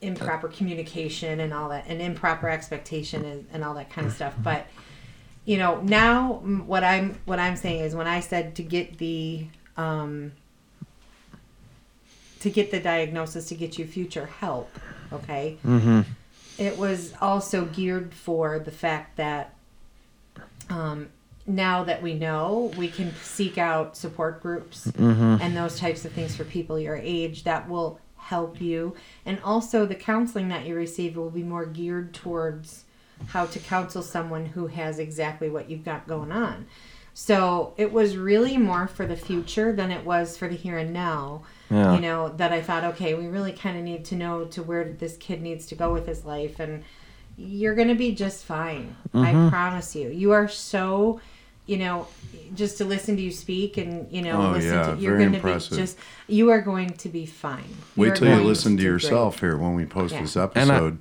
improper 0.00 0.48
communication 0.48 1.40
and 1.40 1.54
all 1.54 1.70
that 1.70 1.84
and 1.88 2.02
improper 2.02 2.48
expectation 2.48 3.24
and, 3.24 3.46
and 3.52 3.64
all 3.64 3.74
that 3.74 3.90
kind 3.90 4.06
of 4.06 4.12
stuff. 4.12 4.34
But 4.42 4.66
you 5.44 5.58
know, 5.58 5.80
now 5.80 6.42
mm, 6.44 6.64
what 6.64 6.84
I'm 6.84 7.18
what 7.24 7.38
I'm 7.38 7.56
saying 7.56 7.80
is 7.80 7.94
when 7.94 8.06
I 8.06 8.20
said 8.20 8.56
to 8.56 8.62
get 8.62 8.98
the 8.98 9.46
um, 9.76 10.32
to 12.40 12.50
get 12.50 12.70
the 12.70 12.80
diagnosis 12.80 13.48
to 13.48 13.54
get 13.54 13.78
you 13.78 13.86
future 13.86 14.26
help, 14.26 14.70
okay? 15.12 15.58
Mm-hmm. 15.64 16.02
it 16.58 16.76
was 16.78 17.12
also 17.20 17.64
geared 17.66 18.14
for 18.14 18.58
the 18.58 18.70
fact 18.70 19.16
that 19.16 19.54
um, 20.70 21.08
now 21.46 21.84
that 21.84 22.02
we 22.02 22.14
know, 22.14 22.72
we 22.76 22.88
can 22.88 23.14
seek 23.22 23.56
out 23.58 23.96
support 23.96 24.42
groups 24.42 24.86
and 25.40 25.56
those 25.56 25.78
types 25.78 26.04
of 26.04 26.12
things 26.12 26.34
for 26.34 26.44
people 26.44 26.78
your 26.78 26.96
age 26.96 27.44
that 27.44 27.68
will 27.68 28.00
help 28.26 28.60
you. 28.60 28.94
And 29.24 29.40
also, 29.42 29.86
the 29.86 29.94
counseling 29.94 30.48
that 30.48 30.66
you 30.66 30.74
receive 30.74 31.16
will 31.16 31.30
be 31.30 31.42
more 31.42 31.66
geared 31.66 32.12
towards 32.12 32.84
how 33.28 33.46
to 33.46 33.58
counsel 33.58 34.02
someone 34.02 34.46
who 34.46 34.66
has 34.66 34.98
exactly 34.98 35.48
what 35.48 35.70
you've 35.70 35.84
got 35.84 36.06
going 36.06 36.32
on. 36.32 36.66
So 37.14 37.72
it 37.78 37.92
was 37.92 38.16
really 38.16 38.58
more 38.58 38.86
for 38.86 39.06
the 39.06 39.16
future 39.16 39.72
than 39.72 39.90
it 39.90 40.04
was 40.04 40.36
for 40.36 40.48
the 40.48 40.54
here 40.54 40.76
and 40.76 40.92
now. 40.92 41.42
Yeah. 41.70 41.94
You 41.94 42.00
know, 42.00 42.28
that 42.36 42.52
I 42.52 42.60
thought, 42.60 42.84
okay, 42.84 43.14
we 43.14 43.26
really 43.26 43.52
kind 43.52 43.78
of 43.78 43.84
need 43.84 44.04
to 44.06 44.16
know 44.16 44.44
to 44.46 44.62
where 44.62 44.84
this 44.92 45.16
kid 45.16 45.40
needs 45.40 45.66
to 45.66 45.74
go 45.74 45.92
with 45.92 46.06
his 46.06 46.24
life. 46.24 46.60
And 46.60 46.84
you're 47.38 47.74
going 47.74 47.88
to 47.88 47.94
be 47.94 48.14
just 48.14 48.44
fine. 48.44 48.96
Mm-hmm. 49.14 49.46
I 49.46 49.50
promise 49.50 49.96
you. 49.96 50.10
You 50.10 50.32
are 50.32 50.46
so, 50.46 51.20
you 51.66 51.76
know, 51.76 52.06
just 52.54 52.78
to 52.78 52.84
listen 52.84 53.16
to 53.16 53.22
you 53.22 53.30
speak 53.32 53.76
and, 53.76 54.10
you 54.10 54.22
know, 54.22 54.48
Oh, 54.48 54.50
listen 54.52 54.72
yeah, 54.74 54.94
to 54.94 55.00
you're 55.00 55.16
very 55.16 55.30
going 55.30 55.40
to 55.42 55.70
be 55.70 55.76
just, 55.76 55.98
you 56.28 56.50
are 56.50 56.60
going 56.60 56.90
to 56.90 57.08
be 57.08 57.26
fine. 57.26 57.64
Wait 57.96 58.14
till 58.16 58.28
you 58.28 58.42
listen 58.42 58.76
to 58.76 58.82
do 58.82 58.88
yourself 58.88 59.40
here 59.40 59.56
when 59.56 59.74
we 59.74 59.84
post 59.84 60.14
Yeah. 60.14 60.22
this 60.22 60.36
And 60.36 60.44
I- 60.46 60.74
episode. 60.76 60.98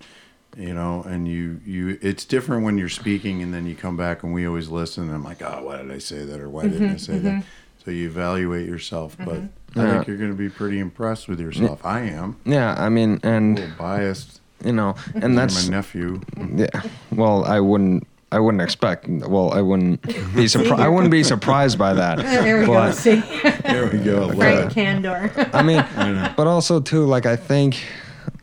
you 0.57 0.73
know, 0.73 1.03
and 1.03 1.27
you 1.27 1.59
you 1.65 1.97
it's 2.01 2.23
different 2.23 2.63
when 2.63 2.77
you're 2.77 2.87
speaking 2.87 3.41
and 3.43 3.53
then 3.53 3.65
you 3.67 3.75
come 3.75 3.97
back 3.97 4.23
and 4.23 4.33
we 4.33 4.47
always 4.47 4.69
listen 4.69 5.03
and 5.03 5.13
I'm 5.13 5.23
like, 5.23 5.41
oh, 5.41 5.63
why 5.65 5.77
did 5.81 5.91
I 5.91 5.97
say 5.97 6.23
that 6.23 6.39
or 6.39 6.49
why 6.49 6.63
Mm-hmm, 6.63 6.71
didn't 6.71 6.89
I 6.91 6.97
say 6.97 7.17
that? 7.19 7.43
So 7.83 7.91
you 7.91 8.07
evaluate 8.07 8.65
yourself, 8.67 9.17
but 9.19 9.35
I 9.35 9.49
Yeah. 9.75 9.91
think 9.95 10.07
you're 10.07 10.17
going 10.17 10.31
to 10.31 10.37
be 10.37 10.49
pretty 10.49 10.79
impressed 10.79 11.27
with 11.27 11.39
yourself. 11.41 11.85
I 11.85 11.99
am 12.01 12.37
Yeah, 12.45 12.73
I 12.77 12.87
mean, 12.89 13.19
and 13.21 13.59
little 13.59 13.75
biased. 13.77 14.39
you 14.63 14.71
know, 14.71 14.95
and 15.13 15.37
that's 15.37 15.67
my 15.67 15.75
nephew. 15.75 16.21
yeah. 16.55 16.67
Well, 17.11 17.43
I 17.43 17.59
wouldn't. 17.59 18.07
I 18.35 18.39
wouldn't 18.39 18.61
expect. 18.61 19.07
Well, 19.07 19.53
I 19.53 19.61
wouldn't 19.61 20.01
be 20.35 20.49
surprised. 20.49 20.81
I 20.81 20.89
wouldn't 20.89 21.09
be 21.11 21.23
surprised 21.23 21.77
by 21.79 21.93
that. 21.93 22.17
There 22.45 22.59
we 22.59 22.65
go. 22.65 22.73
But- 22.73 22.91
See, 22.93 23.21
There 23.63 23.87
we 23.87 23.99
go. 23.99 24.29
Frank 24.33 24.73
Candor. 24.73 25.31
I 25.53 25.63
mean, 25.63 25.81
but 26.35 26.45
also 26.45 26.81
too, 26.81 27.05
like 27.05 27.25
I 27.25 27.37
think, 27.37 27.81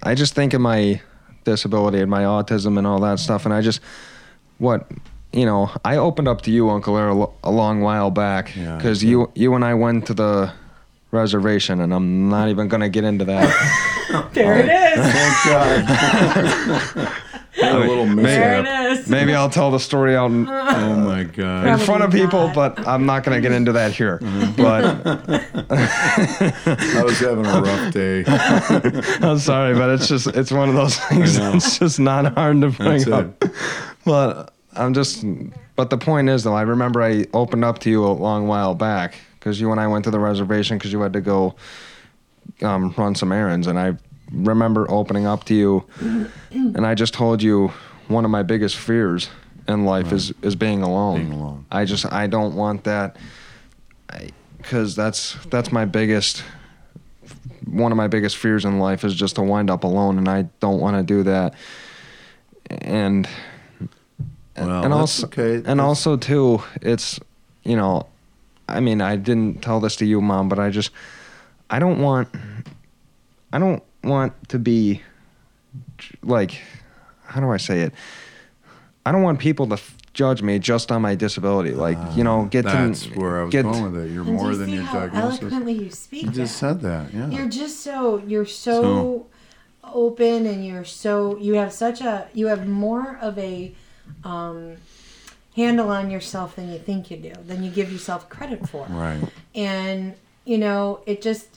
I 0.02 0.14
just 0.14 0.34
think 0.34 0.54
of 0.54 0.62
my 0.62 1.02
disability 1.44 2.00
and 2.00 2.10
my 2.10 2.22
autism 2.22 2.78
and 2.78 2.86
all 2.86 3.00
that 3.00 3.18
stuff, 3.18 3.44
and 3.44 3.52
I 3.52 3.60
just, 3.60 3.80
what, 4.56 4.90
you 5.30 5.44
know, 5.44 5.70
I 5.84 5.96
opened 5.96 6.26
up 6.28 6.40
to 6.42 6.50
you, 6.50 6.70
Uncle 6.70 6.96
Air, 6.96 7.08
a 7.44 7.50
long 7.50 7.82
while 7.82 8.10
back, 8.10 8.46
because 8.54 9.04
I 9.04 9.08
you, 9.08 9.30
you 9.34 9.54
and 9.54 9.62
I 9.64 9.74
went 9.74 10.06
to 10.06 10.14
the 10.14 10.52
reservation, 11.10 11.80
and 11.82 11.92
I'm 11.92 12.30
not 12.30 12.48
even 12.48 12.68
gonna 12.68 12.88
get 12.88 13.04
into 13.04 13.26
that. 13.26 14.30
there 14.32 14.56
it 14.58 14.70
is. 14.70 15.12
Thank 15.12 15.44
God. 17.04 17.12
Had 17.62 17.74
a 17.74 17.78
little 17.78 18.06
There 18.06 18.14
mishap. 18.16 18.66
it 18.66 18.98
is. 18.98 19.08
Maybe 19.08 19.34
I'll 19.34 19.50
tell 19.50 19.70
the 19.70 19.78
story 19.78 20.16
out 20.16 20.30
in, 20.30 20.46
Oh 20.48 20.96
my 20.96 21.20
in 21.20 21.78
front 21.78 22.02
of 22.02 22.10
people, 22.10 22.48
not. 22.48 22.54
but 22.54 22.86
I'm 22.86 23.06
not 23.06 23.24
gonna 23.24 23.40
get 23.40 23.52
into 23.52 23.72
that 23.72 23.92
here. 23.92 24.18
Mm-hmm. 24.18 24.62
But 24.62 24.84
I 25.70 27.02
was 27.02 27.18
having 27.20 27.46
a 27.46 27.60
rough 27.60 27.92
day. 27.92 28.24
I'm 29.26 29.38
sorry, 29.38 29.74
but 29.74 29.90
it's 29.90 30.08
just 30.08 30.26
it's 30.28 30.50
one 30.52 30.68
of 30.68 30.74
those 30.74 30.96
things 30.96 31.38
know. 31.38 31.52
that's 31.52 31.78
just 31.78 32.00
not 32.00 32.34
hard 32.34 32.60
to 32.60 32.70
bring 32.70 33.04
That's 33.04 33.08
up. 33.08 33.44
But 34.04 34.52
I'm 34.74 34.94
just. 34.94 35.24
But 35.74 35.90
the 35.90 35.98
point 35.98 36.28
is, 36.28 36.44
though, 36.44 36.54
I 36.54 36.62
remember 36.62 37.02
I 37.02 37.26
opened 37.32 37.64
up 37.64 37.78
to 37.80 37.90
you 37.90 38.04
a 38.04 38.12
long 38.12 38.46
while 38.46 38.74
back 38.74 39.14
because 39.38 39.60
you 39.60 39.70
and 39.72 39.80
I 39.80 39.86
went 39.86 40.04
to 40.04 40.10
the 40.10 40.20
reservation 40.20 40.76
because 40.78 40.92
you 40.92 41.00
had 41.00 41.12
to 41.14 41.20
go 41.20 41.54
um, 42.60 42.94
run 42.96 43.14
some 43.14 43.32
errands, 43.32 43.66
and 43.66 43.78
I 43.78 43.96
remember 44.32 44.90
opening 44.90 45.26
up 45.26 45.44
to 45.44 45.54
you, 45.54 45.84
mm-hmm. 45.98 46.76
and 46.76 46.86
I 46.86 46.94
just 46.94 47.14
told 47.14 47.42
you 47.42 47.72
one 48.08 48.24
of 48.24 48.30
my 48.30 48.42
biggest 48.42 48.76
fears 48.76 49.30
in 49.68 49.84
life 49.84 50.12
is 50.12 50.32
is 50.42 50.56
being 50.56 50.82
alone. 50.82 51.18
Being 51.28 51.32
alone. 51.32 51.66
I 51.70 51.84
just 51.84 52.10
I 52.12 52.26
don't 52.26 52.54
want 52.54 52.84
that, 52.84 53.16
because 54.58 54.96
that's 54.96 55.36
that's 55.50 55.70
my 55.70 55.84
biggest 55.84 56.42
one 57.66 57.92
of 57.92 57.96
my 57.96 58.08
biggest 58.08 58.36
fears 58.36 58.64
in 58.64 58.78
life 58.78 59.04
is 59.04 59.14
just 59.14 59.36
to 59.36 59.42
wind 59.42 59.70
up 59.70 59.84
alone, 59.84 60.18
and 60.18 60.28
I 60.28 60.42
don't 60.60 60.80
want 60.80 60.96
to 60.96 61.02
do 61.02 61.22
that. 61.24 61.54
And 62.68 63.28
Well, 64.56 64.84
and 64.84 64.92
also 64.92 65.26
okay. 65.26 65.54
and 65.56 65.64
That's- 65.64 65.80
also 65.80 66.16
too, 66.16 66.62
it's 66.80 67.20
you 67.62 67.76
know, 67.76 68.06
I 68.68 68.80
mean, 68.80 69.00
I 69.00 69.16
didn't 69.16 69.62
tell 69.62 69.80
this 69.80 69.96
to 69.96 70.04
you, 70.04 70.20
mom, 70.20 70.48
but 70.48 70.58
I 70.58 70.70
just 70.70 70.90
I 71.70 71.78
don't 71.78 72.00
want 72.00 72.28
I 73.52 73.58
don't 73.58 73.82
want 74.04 74.32
to 74.50 74.58
be 74.58 75.02
like 76.22 76.60
how 77.24 77.40
do 77.40 77.50
I 77.50 77.56
say 77.56 77.80
it? 77.80 77.94
I 79.06 79.12
don't 79.12 79.22
want 79.22 79.38
people 79.38 79.66
to 79.68 79.74
f- 79.74 79.96
judge 80.12 80.42
me 80.42 80.58
just 80.58 80.92
on 80.92 81.00
my 81.02 81.14
disability. 81.14 81.70
Like 81.72 81.96
you 82.14 82.22
know, 82.24 82.44
get 82.44 82.64
That's 82.64 83.06
to 83.06 83.10
where 83.18 83.40
I 83.40 83.44
was 83.44 83.52
get 83.52 83.62
going 83.62 83.92
with 83.92 84.04
it. 84.04 84.10
You're 84.10 84.22
And 84.24 84.34
more 84.34 84.50
you 84.52 84.58
than 84.58 84.68
see 84.68 84.74
your 84.74 84.82
how 84.84 85.00
diagnosis. 85.06 85.40
eloquently 85.42 85.72
you 85.72 85.90
speak. 85.90 86.24
You 86.26 86.30
just 86.30 86.60
that? 86.60 86.80
said 86.80 86.80
that. 86.82 87.14
Yeah. 87.14 87.28
You're 87.30 87.48
just 87.48 87.80
so 87.80 88.18
you're 88.18 88.46
so, 88.46 88.82
So- 88.82 89.26
open 89.94 90.46
and 90.46 90.64
you're 90.64 90.84
so 90.84 91.36
you 91.38 91.54
have 91.54 91.72
such 91.72 92.00
a 92.00 92.28
you 92.34 92.46
have 92.46 92.68
more 92.68 93.18
of 93.20 93.36
a 93.38 93.74
um, 94.24 94.76
handle 95.56 95.88
on 95.90 96.10
yourself 96.10 96.54
than 96.56 96.70
you 96.72 96.78
think 96.78 97.10
you 97.10 97.16
do 97.16 97.32
than 97.46 97.62
you 97.64 97.70
give 97.70 97.90
yourself 97.92 98.28
credit 98.28 98.68
for. 98.68 98.86
right. 98.90 99.20
And 99.54 100.14
you 100.44 100.58
know 100.58 101.00
it 101.06 101.20
just 101.22 101.48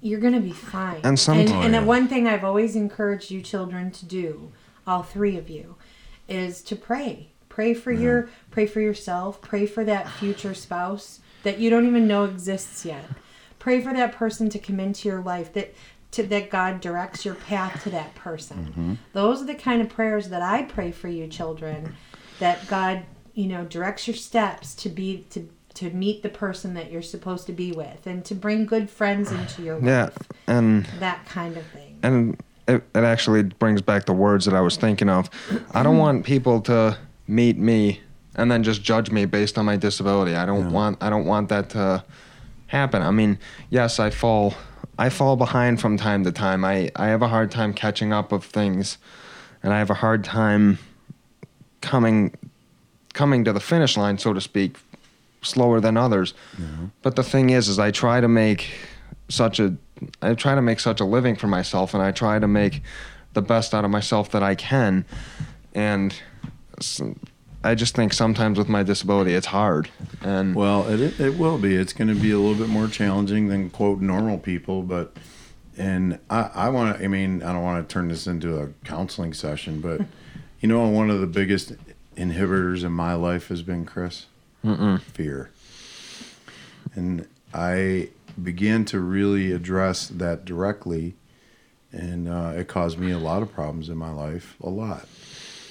you're 0.00 0.20
gonna 0.20 0.40
be 0.40 0.52
fine. 0.52 1.00
And 1.02 1.18
some- 1.18 1.38
and, 1.38 1.50
and 1.50 1.74
yeah. 1.74 1.82
one 1.82 2.08
thing 2.08 2.26
I've 2.26 2.44
always 2.44 2.76
encouraged 2.76 3.30
you 3.30 3.42
children 3.42 3.90
to 3.92 4.06
do, 4.06 4.52
all 4.86 5.02
three 5.02 5.36
of 5.36 5.48
you, 5.50 5.76
is 6.28 6.62
to 6.62 6.76
pray. 6.76 7.30
Pray 7.48 7.72
for 7.72 7.90
your 7.92 8.28
pray 8.50 8.66
for 8.66 8.80
yourself. 8.80 9.40
Pray 9.40 9.66
for 9.66 9.82
that 9.84 10.10
future 10.10 10.52
spouse 10.54 11.20
that 11.42 11.58
you 11.58 11.70
don't 11.70 11.86
even 11.86 12.06
know 12.06 12.24
exists 12.24 12.84
yet. 12.84 13.04
Pray 13.58 13.80
for 13.80 13.94
that 13.94 14.12
person 14.12 14.50
to 14.50 14.58
come 14.58 14.78
into 14.78 15.08
your 15.08 15.22
life 15.22 15.52
that 15.54 15.74
to 16.12 16.22
that 16.24 16.50
God 16.50 16.80
directs 16.80 17.24
your 17.24 17.34
path 17.34 17.82
to 17.84 17.90
that 17.90 18.14
person. 18.14 18.66
Mm-hmm. 18.66 18.94
Those 19.12 19.42
are 19.42 19.46
the 19.46 19.54
kind 19.54 19.80
of 19.80 19.88
prayers 19.88 20.28
that 20.28 20.42
I 20.42 20.62
pray 20.62 20.92
for 20.92 21.08
you 21.08 21.26
children 21.28 21.94
that 22.38 22.66
God, 22.68 23.04
you 23.34 23.46
know, 23.46 23.64
directs 23.64 24.06
your 24.06 24.16
steps 24.16 24.74
to 24.76 24.88
be 24.88 25.26
to 25.30 25.48
to 25.76 25.90
meet 25.90 26.22
the 26.22 26.28
person 26.28 26.74
that 26.74 26.90
you're 26.90 27.02
supposed 27.02 27.46
to 27.46 27.52
be 27.52 27.72
with 27.72 28.06
and 28.06 28.24
to 28.24 28.34
bring 28.34 28.66
good 28.66 28.88
friends 28.90 29.30
into 29.30 29.62
your 29.62 29.78
yeah, 29.82 30.04
life. 30.04 30.16
Yeah. 30.48 30.56
And 30.58 30.84
That 31.00 31.24
kind 31.26 31.56
of 31.56 31.64
thing. 31.66 31.98
and 32.02 32.40
it, 32.68 32.82
it 32.94 33.04
actually 33.04 33.42
brings 33.44 33.80
back 33.82 34.06
the 34.06 34.12
words 34.12 34.44
that 34.46 34.54
I 34.54 34.60
was 34.60 34.76
thinking 34.76 35.08
of. 35.08 35.30
I 35.72 35.82
don't 35.82 35.98
want 35.98 36.24
people 36.24 36.60
to 36.62 36.98
meet 37.28 37.56
me 37.58 38.00
and 38.34 38.50
then 38.50 38.62
just 38.62 38.82
judge 38.82 39.10
me 39.10 39.24
based 39.24 39.56
on 39.58 39.64
my 39.64 39.76
disability. 39.76 40.34
I 40.34 40.44
don't 40.46 40.66
Yeah. 40.66 40.70
want 40.72 41.02
I 41.02 41.08
don't 41.10 41.26
want 41.26 41.48
that 41.50 41.70
to 41.70 42.04
happen. 42.68 43.02
I 43.02 43.10
mean, 43.10 43.38
yes, 43.70 43.98
I 44.00 44.10
fall 44.10 44.54
I 44.98 45.10
fall 45.10 45.36
behind 45.36 45.80
from 45.80 45.96
time 45.98 46.24
to 46.24 46.32
time. 46.32 46.64
I, 46.64 46.90
I 46.96 47.08
have 47.08 47.20
a 47.22 47.28
hard 47.28 47.50
time 47.50 47.72
catching 47.74 48.12
up 48.14 48.32
of 48.32 48.44
things 48.44 48.98
and 49.62 49.72
I 49.74 49.78
have 49.78 49.90
a 49.90 49.94
hard 49.94 50.24
time 50.24 50.78
coming 51.82 52.34
coming 53.12 53.44
to 53.44 53.52
the 53.52 53.60
finish 53.60 53.96
line, 53.96 54.18
so 54.18 54.32
to 54.34 54.40
speak, 54.40 54.76
slower 55.46 55.80
than 55.80 55.96
others. 55.96 56.34
But 57.02 57.16
the 57.16 57.22
thing 57.22 57.50
is, 57.50 57.68
is 57.68 57.78
I 57.78 57.90
try 57.90 58.20
to 58.20 58.28
make 58.28 58.68
such 59.28 59.58
a, 59.60 59.76
I 60.22 60.34
try 60.34 60.54
to 60.54 60.62
make 60.62 60.80
such 60.80 61.00
a 61.00 61.04
living 61.04 61.36
for 61.36 61.46
myself, 61.46 61.94
and 61.94 62.02
I 62.02 62.12
try 62.12 62.38
to 62.38 62.48
make 62.48 62.82
the 63.32 63.42
best 63.42 63.74
out 63.74 63.84
of 63.84 63.90
myself 63.90 64.30
that 64.30 64.42
I 64.42 64.54
can, 64.54 65.04
and 65.74 66.14
I 67.64 67.74
just 67.74 67.94
think 67.94 68.12
sometimes 68.12 68.58
with 68.58 68.68
my 68.68 68.82
disability, 68.82 69.34
it's 69.34 69.46
hard. 69.46 69.88
And 70.22 70.54
Well, 70.54 70.88
it 70.88 71.18
it 71.20 71.36
will 71.36 71.58
be. 71.58 71.74
It's 71.74 71.92
going 71.92 72.08
to 72.08 72.14
be 72.14 72.30
a 72.30 72.38
little 72.38 72.54
bit 72.54 72.68
more 72.68 72.86
challenging 72.88 73.48
than 73.48 73.70
quote 73.70 74.00
normal 74.00 74.38
people, 74.38 74.82
but 74.82 75.16
and 75.76 76.18
I 76.30 76.50
I 76.54 76.68
want 76.68 76.96
to. 76.96 77.04
I 77.04 77.08
mean, 77.08 77.42
I 77.42 77.52
don't 77.52 77.62
want 77.62 77.86
to 77.86 77.92
turn 77.92 78.08
this 78.08 78.26
into 78.26 78.58
a 78.58 78.68
counseling 78.84 79.32
session, 79.34 79.80
but 79.80 80.00
you 80.60 80.68
know, 80.68 80.86
one 80.88 81.10
of 81.10 81.20
the 81.20 81.26
biggest 81.26 81.72
inhibitors 82.16 82.84
in 82.84 82.92
my 82.92 83.14
life 83.14 83.48
has 83.48 83.62
been 83.62 83.84
Chris 83.84 84.26
Mm-mm. 84.64 85.00
fear, 85.00 85.50
and 86.94 87.26
I 87.54 88.10
began 88.42 88.84
to 88.86 89.00
really 89.00 89.52
address 89.52 90.08
that 90.08 90.44
directly, 90.44 91.14
and 91.92 92.28
uh, 92.28 92.52
it 92.56 92.68
caused 92.68 92.98
me 92.98 93.10
a 93.12 93.18
lot 93.18 93.42
of 93.42 93.52
problems 93.52 93.88
in 93.88 93.96
my 93.96 94.10
life, 94.10 94.56
a 94.62 94.68
lot, 94.68 95.06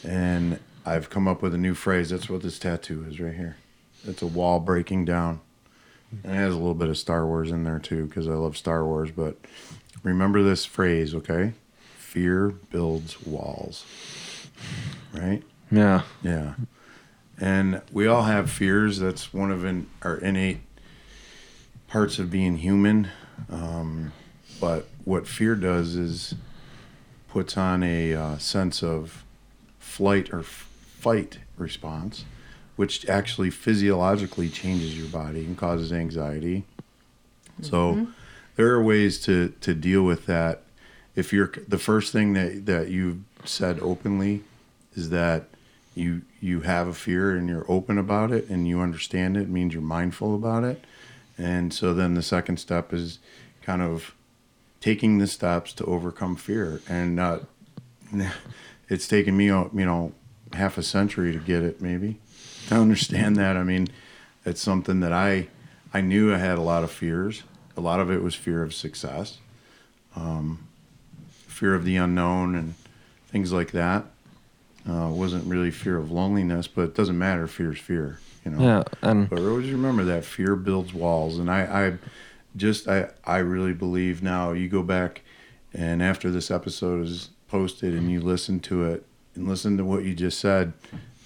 and 0.03 0.59
I've 0.85 1.09
come 1.09 1.27
up 1.27 1.41
with 1.41 1.53
a 1.53 1.57
new 1.57 1.73
phrase. 1.73 2.09
That's 2.11 2.29
what 2.29 2.41
this 2.41 2.59
tattoo 2.59 3.05
is 3.09 3.19
right 3.19 3.33
here. 3.33 3.57
It's 4.07 4.21
a 4.21 4.27
wall 4.27 4.59
breaking 4.59 5.05
down. 5.05 5.41
And 6.23 6.33
it 6.33 6.35
has 6.35 6.53
a 6.53 6.57
little 6.57 6.75
bit 6.75 6.89
of 6.89 6.97
Star 6.97 7.25
Wars 7.25 7.51
in 7.51 7.63
there 7.63 7.79
too, 7.79 8.05
because 8.05 8.27
I 8.27 8.33
love 8.33 8.55
Star 8.55 8.85
Wars. 8.85 9.09
But 9.11 9.37
remember 10.03 10.43
this 10.43 10.63
phrase, 10.63 11.15
okay? 11.15 11.53
Fear 11.97 12.49
builds 12.71 13.21
walls. 13.25 13.85
Right? 15.11 15.43
yeah, 15.71 16.03
Yeah. 16.21 16.53
And 17.39 17.81
we 17.91 18.07
all 18.07 18.23
have 18.23 18.49
fears. 18.49 18.99
That's 18.99 19.33
one 19.33 19.51
of 19.51 19.65
in, 19.65 19.87
our 20.01 20.17
innate 20.17 20.59
parts 21.87 22.19
of 22.19 22.31
being 22.31 22.57
human. 22.57 23.09
Um, 23.49 24.13
but 24.59 24.87
what 25.03 25.27
fear 25.27 25.55
does 25.55 25.95
is 25.95 26.35
puts 27.27 27.57
on 27.57 27.83
a 27.83 28.13
uh, 28.13 28.37
sense 28.37 28.81
of 28.81 29.23
flight 29.79 30.31
or 30.33 30.39
f- 30.39 30.69
fight 30.97 31.39
response, 31.57 32.23
which 32.77 33.07
actually 33.09 33.49
physiologically 33.49 34.49
changes 34.49 34.97
your 34.97 35.07
body 35.07 35.45
and 35.45 35.57
causes 35.57 35.91
anxiety. 35.91 36.63
So 37.61 38.07
there 38.55 38.71
are 38.71 38.83
ways 38.83 39.19
to 39.21 39.53
to 39.61 39.73
deal 39.73 40.03
with 40.03 40.25
that. 40.25 40.63
If 41.15 41.31
you're 41.31 41.51
the 41.67 41.77
first 41.77 42.11
thing 42.11 42.33
that 42.33 42.65
that 42.65 42.89
you 42.89 43.23
said 43.45 43.79
openly 43.79 44.43
is 44.95 45.09
that 45.09 45.47
you 45.95 46.21
you 46.41 46.61
have 46.61 46.87
a 46.87 46.93
fear 46.93 47.35
and 47.35 47.49
you're 47.49 47.65
open 47.69 47.97
about 47.97 48.31
it 48.31 48.49
and 48.49 48.67
you 48.67 48.81
understand 48.81 49.37
it, 49.37 49.43
it 49.43 49.49
means 49.49 49.73
you're 49.73 49.81
mindful 49.81 50.35
about 50.35 50.63
it. 50.63 50.83
And 51.37 51.73
so 51.73 51.93
then 51.93 52.13
the 52.13 52.21
second 52.21 52.57
step 52.57 52.93
is 52.93 53.19
kind 53.61 53.81
of 53.81 54.13
taking 54.81 55.17
the 55.17 55.27
steps 55.27 55.73
to 55.73 55.85
overcome 55.85 56.35
fear. 56.35 56.81
And 56.87 57.19
uh, 57.19 57.39
it's 58.89 59.07
taken 59.07 59.35
me, 59.35 59.45
you 59.45 59.69
know, 59.73 60.13
half 60.53 60.77
a 60.77 60.83
century 60.83 61.33
to 61.33 61.39
get 61.39 61.63
it, 61.63 61.81
maybe 61.81 62.19
to 62.67 62.75
understand 62.75 63.35
that. 63.37 63.57
I 63.57 63.63
mean, 63.63 63.87
it's 64.45 64.61
something 64.61 64.99
that 64.99 65.13
I 65.13 65.47
I 65.93 66.01
knew 66.01 66.33
I 66.33 66.37
had 66.37 66.57
a 66.57 66.61
lot 66.61 66.83
of 66.83 66.91
fears. 66.91 67.43
A 67.77 67.81
lot 67.81 67.99
of 67.99 68.11
it 68.11 68.21
was 68.21 68.35
fear 68.35 68.63
of 68.63 68.73
success, 68.73 69.39
um, 70.15 70.67
fear 71.29 71.73
of 71.73 71.83
the 71.83 71.97
unknown, 71.97 72.55
and 72.55 72.75
things 73.27 73.51
like 73.51 73.71
that. 73.71 74.05
Uh, 74.87 75.09
wasn't 75.09 75.43
really 75.45 75.71
fear 75.71 75.97
of 75.97 76.11
loneliness, 76.11 76.67
but 76.67 76.83
it 76.83 76.95
doesn't 76.95 77.17
matter. 77.17 77.47
Fear's 77.47 77.79
fear, 77.79 78.19
you 78.43 78.51
know. 78.51 78.63
Yeah, 78.63 78.83
and 79.01 79.29
but 79.29 79.39
always 79.39 79.71
remember 79.71 80.03
that 80.05 80.23
fear 80.23 80.55
builds 80.55 80.93
walls, 80.93 81.39
and 81.39 81.49
I, 81.49 81.61
I 81.61 81.93
just 82.55 82.87
I 82.87 83.09
I 83.25 83.37
really 83.37 83.73
believe 83.73 84.21
now. 84.21 84.51
You 84.51 84.69
go 84.69 84.83
back, 84.83 85.23
and 85.73 86.03
after 86.03 86.29
this 86.29 86.51
episode 86.51 87.03
is 87.03 87.29
posted, 87.47 87.95
and 87.95 88.11
you 88.11 88.21
listen 88.21 88.59
to 88.61 88.83
it, 88.85 89.05
and 89.33 89.47
listen 89.47 89.75
to 89.77 89.83
what 89.83 90.03
you 90.03 90.13
just 90.13 90.39
said, 90.39 90.73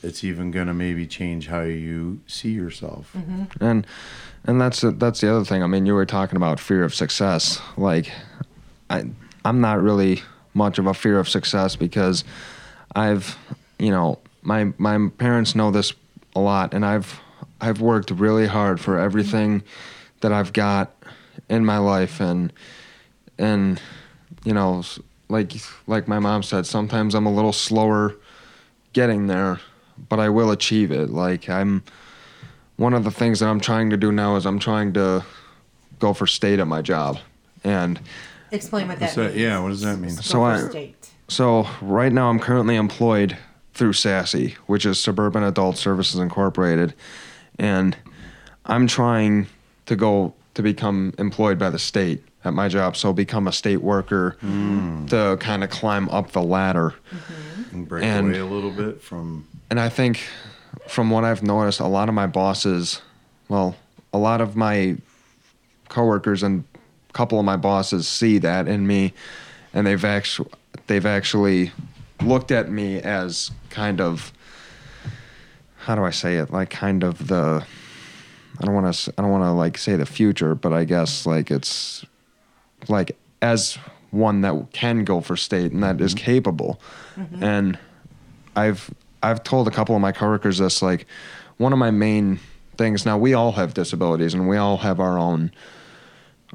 it's 0.04 0.24
even 0.24 0.52
gonna 0.52 0.74
maybe 0.74 1.06
change 1.06 1.48
how 1.48 1.62
you 1.62 2.22
see 2.28 2.52
yourself. 2.52 3.12
Mm-hmm. 3.14 3.62
And 3.62 3.88
and 4.46 4.62
that's 4.62 4.82
that's 4.82 5.20
the 5.20 5.36
other 5.36 5.44
thing. 5.44 5.64
I 5.64 5.68
mean, 5.68 5.86
you 5.86 5.94
were 5.94 6.06
talking 6.06 6.38
about 6.38 6.62
fear 6.62 6.86
of 6.86 6.96
success. 6.96 7.60
Like, 7.76 8.10
I 8.90 9.04
I'm 9.44 9.60
not 9.60 9.82
really 9.82 10.22
much 10.54 10.80
of 10.80 10.88
a 10.88 10.94
fear 10.94 11.20
of 11.20 11.28
success 11.28 11.76
because 11.76 12.24
I've 12.96 13.38
you 13.78 13.92
know 13.92 14.20
my 14.42 14.74
my 14.78 15.10
parents 15.18 15.56
know 15.56 15.72
this 15.72 15.94
a 16.36 16.40
lot, 16.40 16.74
and 16.74 16.86
I've 16.86 17.20
I've 17.62 17.82
worked 17.82 18.12
really 18.12 18.48
hard 18.48 18.80
for 18.80 18.98
everything 18.98 19.64
that 20.22 20.32
I've 20.32 20.54
got 20.54 20.94
in 21.50 21.66
my 21.66 21.78
life, 21.78 22.20
and 22.20 22.54
and 23.38 23.82
you 24.44 24.54
know 24.54 24.84
like 25.30 25.54
like 25.88 26.08
my 26.08 26.20
mom 26.20 26.44
said, 26.44 26.66
sometimes 26.66 27.16
I'm 27.16 27.26
a 27.26 27.32
little 27.32 27.54
slower 27.54 28.16
getting 28.94 29.28
there, 29.28 29.60
but 30.10 30.20
I 30.20 30.30
will 30.30 30.52
achieve 30.52 30.92
it. 30.92 31.10
Like 31.10 31.50
I'm 31.50 31.84
one 32.78 32.94
of 32.94 33.04
the 33.04 33.12
things 33.12 33.40
that 33.40 33.48
I'm 33.48 33.60
trying 33.60 33.90
to 33.92 33.98
do 33.98 34.12
now 34.12 34.36
is 34.36 34.46
I'm 34.46 34.60
trying 34.60 34.94
to 34.94 35.24
go 36.00 36.14
for 36.14 36.26
state 36.26 36.60
at 36.60 36.68
my 36.68 36.82
job. 36.82 37.20
And 37.64 38.00
explain 38.52 38.88
what 38.88 39.00
that, 39.00 39.14
that 39.16 39.22
means. 39.34 39.36
Yeah, 39.36 39.60
what 39.60 39.70
does 39.70 39.82
that 39.82 40.00
mean? 40.00 40.12
So 40.12 40.44
I 40.44 40.68
state. 40.68 41.09
So 41.30 41.68
right 41.80 42.12
now 42.12 42.30
I'm 42.30 42.40
currently 42.40 42.76
employed 42.76 43.38
through 43.76 43.94
SASI, 43.94 44.54
which 44.66 44.86
is 44.86 45.00
Suburban 45.00 45.44
Adult 45.44 45.78
Services 45.78 46.20
Incorporated, 46.20 46.96
and 47.60 47.96
I'm 48.66 48.88
trying 48.88 49.48
to 49.86 49.96
go 49.96 50.34
to 50.56 50.64
become 50.64 51.14
employed 51.20 51.60
by 51.60 51.70
the 51.70 51.80
state 51.80 52.24
at 52.44 52.54
my 52.54 52.68
job, 52.68 52.98
so 52.98 53.14
become 53.14 53.48
a 53.48 53.52
state 53.52 53.82
worker 53.82 54.38
mm. 54.44 55.08
to 55.10 55.38
kind 55.40 55.64
of 55.64 55.70
climb 55.70 56.10
up 56.10 56.32
the 56.32 56.42
ladder 56.42 56.96
mm-hmm. 57.12 57.76
and 57.76 57.88
break 57.88 58.04
and, 58.04 58.30
away 58.30 58.40
a 58.40 58.46
little 58.46 58.72
bit 58.72 59.02
from. 59.02 59.48
And 59.70 59.80
I 59.80 59.90
think, 59.90 60.28
from 60.88 61.12
what 61.12 61.26
I've 61.26 61.44
noticed, 61.44 61.80
a 61.80 61.88
lot 61.88 62.10
of 62.10 62.16
my 62.16 62.28
bosses, 62.28 63.02
well, 63.50 63.76
a 64.14 64.18
lot 64.18 64.42
of 64.42 64.56
my 64.56 64.98
coworkers 65.90 66.42
and 66.42 66.64
a 67.10 67.14
couple 67.14 67.40
of 67.40 67.46
my 67.46 67.56
bosses 67.56 68.08
see 68.08 68.40
that 68.40 68.68
in 68.68 68.88
me, 68.88 69.14
and 69.74 69.86
they've 69.86 70.04
actually 70.04 70.50
they've 70.88 71.06
actually 71.06 71.72
looked 72.22 72.52
at 72.52 72.70
me 72.70 73.00
as 73.02 73.52
kind 73.70 74.02
of 74.02 74.34
how 75.78 75.96
do 75.96 76.04
I 76.04 76.12
say 76.12 76.36
it 76.36 76.52
like 76.52 76.70
kind 76.70 77.04
of 77.04 77.28
the 77.28 77.66
I 78.60 78.66
don't 78.66 78.76
want 78.76 78.94
to 78.94 79.14
I 79.18 79.22
don't 79.22 79.32
want 79.32 79.44
to 79.44 79.52
like 79.52 79.78
say 79.78 79.96
the 79.96 80.06
future, 80.06 80.54
but 80.54 80.74
I 80.74 80.84
guess 80.84 81.26
like 81.26 81.50
it's 81.50 82.06
like 82.88 83.18
as 83.42 83.78
one 84.12 84.42
that 84.42 84.72
can 84.74 85.04
go 85.04 85.22
for 85.22 85.38
state 85.38 85.72
and 85.72 85.84
that 85.84 85.96
mm-hmm. 85.96 86.06
is 86.06 86.14
capable. 86.14 86.80
Mm-hmm. 87.16 87.44
And 87.44 87.80
I've 88.56 88.94
I've 89.24 89.44
told 89.44 89.68
a 89.68 89.72
couple 89.72 89.96
of 89.96 90.02
my 90.02 90.12
coworkers 90.12 90.58
this 90.58 90.82
like 90.82 91.06
one 91.58 91.72
of 91.72 91.80
my 91.80 91.92
main 91.92 92.40
things 92.78 93.06
now 93.06 93.18
we 93.18 93.34
all 93.34 93.54
have 93.54 93.74
disabilities 93.74 94.34
and 94.34 94.48
we 94.48 94.58
all 94.58 94.78
have 94.78 95.00
our 95.00 95.18
own 95.18 95.52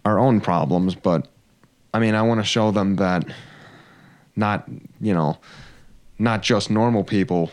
our 0.05 0.19
own 0.19 0.41
problems, 0.41 0.95
but 0.95 1.27
I 1.95 2.01
mean 2.01 2.15
I 2.15 2.23
want 2.23 2.41
to 2.41 2.45
show 2.45 2.71
them 2.71 2.97
that 2.97 3.25
not, 4.37 4.69
you 5.01 5.15
know, 5.15 5.39
not 6.19 6.43
just 6.43 6.71
normal 6.71 7.05
people 7.05 7.51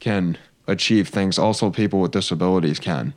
can 0.00 0.38
achieve 0.66 1.08
things, 1.08 1.38
also 1.38 1.70
people 1.70 2.00
with 2.00 2.10
disabilities 2.10 2.78
can. 2.78 3.14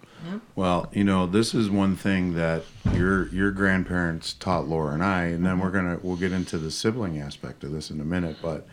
Well, 0.56 0.90
you 0.92 1.04
know, 1.06 1.26
this 1.26 1.54
is 1.54 1.70
one 1.70 1.96
thing 1.96 2.34
that 2.34 2.64
your 2.94 3.30
your 3.30 3.52
grandparents 3.52 4.34
taught 4.34 4.68
Laura 4.68 4.94
and 4.94 5.02
I, 5.02 5.24
and 5.24 5.46
then 5.46 5.60
we're 5.60 5.72
gonna 5.72 6.00
we'll 6.04 6.18
get 6.18 6.34
into 6.34 6.58
the 6.58 6.70
sibling 6.70 7.18
aspect 7.18 7.64
of 7.64 7.72
this 7.72 7.90
in 7.90 8.02
a 8.02 8.04
minute. 8.04 8.38
But 8.42 8.68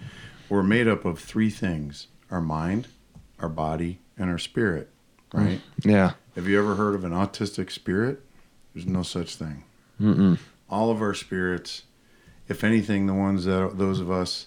we're 0.49 0.65
made 0.65 0.89
up 0.89 1.05
of 1.05 1.21
three 1.21 1.49
things: 1.49 2.09
our 2.29 2.41
mind, 2.41 2.89
our 3.39 3.49
body, 3.49 4.01
and 4.19 4.29
our 4.29 4.39
spirit. 4.39 4.91
Right? 5.33 5.61
Mm, 5.83 5.93
yeah. 5.93 6.13
Have 6.35 6.49
you 6.49 6.59
ever 6.59 6.75
heard 6.75 6.95
of 6.95 7.05
an 7.05 7.13
autistic 7.13 7.71
spirit? 7.71 8.21
There's 8.75 8.87
no 8.87 9.03
such 9.03 9.37
thing. 9.37 9.63
Mm-mm. 10.01 10.39
All 10.69 10.91
of 10.91 11.01
our 11.01 11.15
spirits, 11.15 11.83
if 12.49 12.63
anything, 12.65 13.07
the 13.07 13.15
ones 13.15 13.45
that 13.45 13.79
those 13.79 14.01
of 14.01 14.11
us 14.11 14.47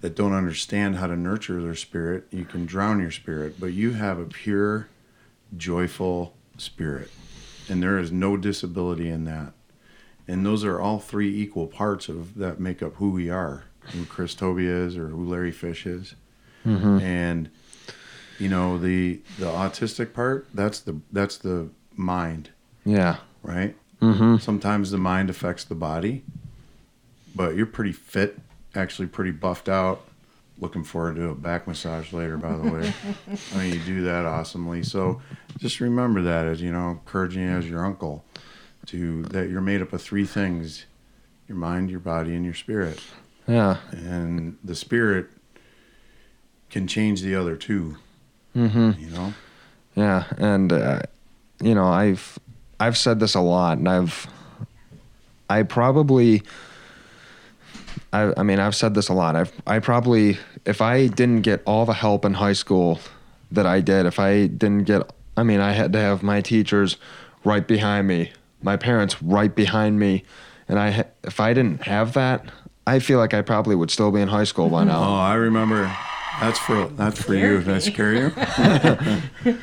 that 0.00 0.16
don't 0.16 0.32
understand 0.32 0.96
how 0.96 1.06
to 1.06 1.16
nurture 1.16 1.62
their 1.62 1.76
spirit, 1.76 2.26
you 2.30 2.44
can 2.44 2.66
drown 2.66 3.00
your 3.00 3.10
spirit. 3.10 3.60
But 3.60 3.72
you 3.72 3.92
have 3.92 4.18
a 4.18 4.24
pure, 4.24 4.88
joyful 5.56 6.34
spirit. 6.56 7.10
And 7.68 7.82
there 7.82 7.98
is 7.98 8.10
no 8.10 8.36
disability 8.36 9.08
in 9.08 9.24
that. 9.24 9.52
And 10.26 10.44
those 10.44 10.64
are 10.64 10.80
all 10.80 10.98
three 10.98 11.34
equal 11.40 11.68
parts 11.68 12.08
of 12.08 12.34
that 12.36 12.58
make 12.58 12.82
up 12.82 12.96
who 12.96 13.10
we 13.10 13.30
are, 13.30 13.64
who 13.92 14.04
Chris 14.04 14.34
Tobia 14.34 14.86
is 14.86 14.96
or 14.96 15.08
who 15.08 15.24
Larry 15.24 15.52
Fish 15.52 15.86
is. 15.86 16.14
Mm-hmm. 16.66 17.00
And 17.00 17.50
you 18.38 18.48
know, 18.48 18.78
the 18.78 19.20
the 19.38 19.46
autistic 19.46 20.12
part, 20.12 20.46
that's 20.52 20.80
the 20.80 21.00
that's 21.12 21.36
the 21.36 21.68
mind. 21.94 22.50
Yeah. 22.84 23.18
Right? 23.42 23.76
Mm-hmm. 24.00 24.38
Sometimes 24.38 24.90
the 24.90 24.98
mind 24.98 25.30
affects 25.30 25.64
the 25.64 25.74
body. 25.74 26.24
But 27.34 27.56
you're 27.56 27.66
pretty 27.66 27.92
fit, 27.92 28.38
actually 28.74 29.08
pretty 29.08 29.30
buffed 29.30 29.68
out. 29.68 30.02
Looking 30.58 30.84
forward 30.84 31.16
to 31.16 31.30
a 31.30 31.34
back 31.34 31.66
massage 31.66 32.12
later 32.12 32.36
by 32.36 32.56
the 32.56 32.70
way. 32.70 32.92
I 33.54 33.58
mean 33.58 33.74
you 33.74 33.80
do 33.80 34.02
that 34.02 34.26
awesomely. 34.26 34.82
So 34.82 35.20
just 35.58 35.80
remember 35.80 36.22
that 36.22 36.46
as 36.46 36.60
you 36.62 36.70
know 36.70 36.90
encouraging 36.90 37.48
as 37.48 37.68
your 37.68 37.84
uncle 37.84 38.24
to 38.86 39.22
that 39.24 39.48
you're 39.48 39.60
made 39.60 39.82
up 39.82 39.92
of 39.92 40.02
three 40.02 40.26
things 40.26 40.86
your 41.48 41.56
mind 41.56 41.90
your 41.90 42.00
body 42.00 42.34
and 42.34 42.44
your 42.44 42.54
spirit. 42.54 43.00
Yeah. 43.48 43.78
And 43.90 44.58
the 44.62 44.74
spirit 44.74 45.26
can 46.70 46.86
change 46.86 47.22
the 47.22 47.34
other 47.34 47.54
2 47.54 47.96
mm-hmm. 48.56 48.90
you 48.98 49.10
know? 49.10 49.34
Yeah 49.94 50.24
and 50.38 50.72
uh, 50.72 51.00
you 51.60 51.74
know 51.74 51.86
i've 51.86 52.38
i've 52.80 52.96
said 52.96 53.20
this 53.20 53.34
a 53.34 53.40
lot 53.40 53.76
and 53.76 53.88
i've 53.88 54.26
i 55.50 55.62
probably 55.62 56.42
I, 58.12 58.32
I 58.36 58.42
mean, 58.42 58.58
I've 58.58 58.74
said 58.74 58.94
this 58.94 59.08
a 59.08 59.14
lot. 59.14 59.36
I've, 59.36 59.52
I 59.66 59.78
probably, 59.78 60.38
if 60.64 60.80
I 60.80 61.06
didn't 61.06 61.42
get 61.42 61.62
all 61.64 61.86
the 61.86 61.94
help 61.94 62.24
in 62.24 62.34
high 62.34 62.52
school 62.52 63.00
that 63.50 63.66
I 63.66 63.80
did, 63.80 64.06
if 64.06 64.18
I 64.18 64.46
didn't 64.46 64.84
get, 64.84 65.10
I 65.36 65.42
mean, 65.42 65.60
I 65.60 65.72
had 65.72 65.92
to 65.94 65.98
have 65.98 66.22
my 66.22 66.40
teachers 66.40 66.96
right 67.44 67.66
behind 67.66 68.06
me, 68.08 68.32
my 68.62 68.76
parents 68.76 69.22
right 69.22 69.54
behind 69.54 69.98
me, 69.98 70.24
and 70.68 70.78
I, 70.78 71.04
if 71.24 71.40
I 71.40 71.54
didn't 71.54 71.82
have 71.82 72.12
that, 72.14 72.44
I 72.86 72.98
feel 72.98 73.18
like 73.18 73.34
I 73.34 73.42
probably 73.42 73.74
would 73.74 73.90
still 73.90 74.10
be 74.10 74.20
in 74.20 74.28
high 74.28 74.44
school 74.44 74.68
by 74.68 74.82
oh, 74.82 74.84
now. 74.84 75.02
Oh, 75.02 75.14
I 75.14 75.34
remember. 75.34 75.84
That's 76.40 76.58
for 76.58 76.86
that's 76.88 77.22
for 77.22 77.34
you. 77.34 77.60
That's 77.60 77.84
scare 77.84 78.14
you. 78.14 78.30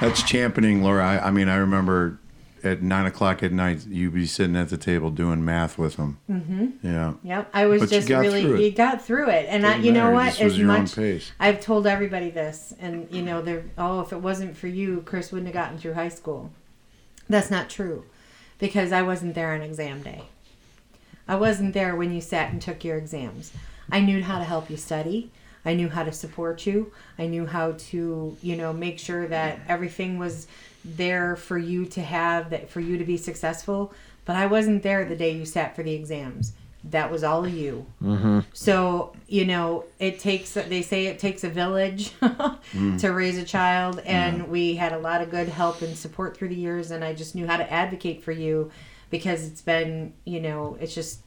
that's 0.00 0.22
championing 0.22 0.82
Laura. 0.82 1.06
I, 1.06 1.28
I 1.28 1.30
mean, 1.30 1.48
I 1.48 1.56
remember 1.56 2.18
at 2.64 2.82
nine 2.82 3.06
o'clock 3.06 3.42
at 3.42 3.52
night, 3.52 3.86
you'd 3.86 4.14
be 4.14 4.26
sitting 4.26 4.56
at 4.56 4.68
the 4.68 4.76
table 4.76 5.10
doing 5.10 5.44
math 5.44 5.78
with 5.78 5.96
them. 5.96 6.18
Mm-hmm. 6.30 6.86
Yeah. 6.86 7.14
Yep. 7.22 7.50
I 7.52 7.66
was 7.66 7.80
but 7.82 7.90
just 7.90 8.08
really 8.08 8.64
you 8.64 8.72
got 8.72 9.02
through 9.02 9.30
it, 9.30 9.46
and 9.48 9.66
I, 9.66 9.76
you 9.76 9.92
know 9.92 10.10
what? 10.10 10.40
As 10.40 10.58
much 10.58 10.98
I've 11.40 11.60
told 11.60 11.86
everybody 11.86 12.30
this, 12.30 12.74
and 12.78 13.08
you 13.10 13.22
know, 13.22 13.42
they're 13.42 13.64
oh, 13.78 14.00
if 14.00 14.12
it 14.12 14.20
wasn't 14.20 14.56
for 14.56 14.68
you, 14.68 15.02
Chris 15.06 15.32
wouldn't 15.32 15.52
have 15.52 15.62
gotten 15.62 15.78
through 15.78 15.94
high 15.94 16.08
school. 16.08 16.50
That's 17.28 17.50
not 17.50 17.70
true, 17.70 18.04
because 18.58 18.92
I 18.92 19.02
wasn't 19.02 19.34
there 19.34 19.52
on 19.52 19.62
exam 19.62 20.02
day. 20.02 20.22
I 21.28 21.36
wasn't 21.36 21.74
there 21.74 21.94
when 21.96 22.12
you 22.12 22.20
sat 22.20 22.52
and 22.52 22.60
took 22.60 22.84
your 22.84 22.96
exams. 22.96 23.52
I 23.90 24.00
knew 24.00 24.22
how 24.22 24.38
to 24.38 24.44
help 24.44 24.70
you 24.70 24.76
study. 24.76 25.30
I 25.64 25.74
knew 25.74 25.88
how 25.88 26.02
to 26.04 26.12
support 26.12 26.66
you. 26.66 26.92
I 27.18 27.26
knew 27.26 27.46
how 27.46 27.72
to, 27.72 28.36
you 28.42 28.56
know, 28.56 28.72
make 28.72 28.98
sure 28.98 29.26
that 29.28 29.60
everything 29.68 30.18
was 30.18 30.46
there 30.84 31.36
for 31.36 31.56
you 31.58 31.86
to 31.86 32.02
have 32.02 32.50
that 32.50 32.68
for 32.68 32.80
you 32.80 32.98
to 32.98 33.04
be 33.04 33.16
successful 33.16 33.92
but 34.24 34.36
I 34.36 34.46
wasn't 34.46 34.82
there 34.82 35.04
the 35.04 35.16
day 35.16 35.30
you 35.30 35.44
sat 35.44 35.74
for 35.74 35.82
the 35.82 35.92
exams. 35.92 36.52
That 36.84 37.12
was 37.12 37.22
all 37.22 37.44
of 37.44 37.54
you. 37.54 37.86
Mm-hmm. 38.02 38.40
So 38.52 39.14
you 39.28 39.44
know, 39.44 39.84
it 39.98 40.18
takes. 40.18 40.54
They 40.54 40.82
say 40.82 41.06
it 41.06 41.18
takes 41.18 41.44
a 41.44 41.48
village 41.48 42.12
to 42.98 43.08
raise 43.12 43.38
a 43.38 43.44
child, 43.44 44.00
and 44.00 44.48
we 44.48 44.74
had 44.74 44.92
a 44.92 44.98
lot 44.98 45.22
of 45.22 45.30
good 45.30 45.48
help 45.48 45.82
and 45.82 45.96
support 45.96 46.36
through 46.36 46.48
the 46.48 46.56
years. 46.56 46.90
And 46.90 47.04
I 47.04 47.14
just 47.14 47.34
knew 47.34 47.46
how 47.46 47.56
to 47.56 47.72
advocate 47.72 48.24
for 48.24 48.32
you 48.32 48.72
because 49.10 49.46
it's 49.46 49.62
been, 49.62 50.12
you 50.24 50.40
know, 50.40 50.76
it's 50.80 50.94
just 50.94 51.20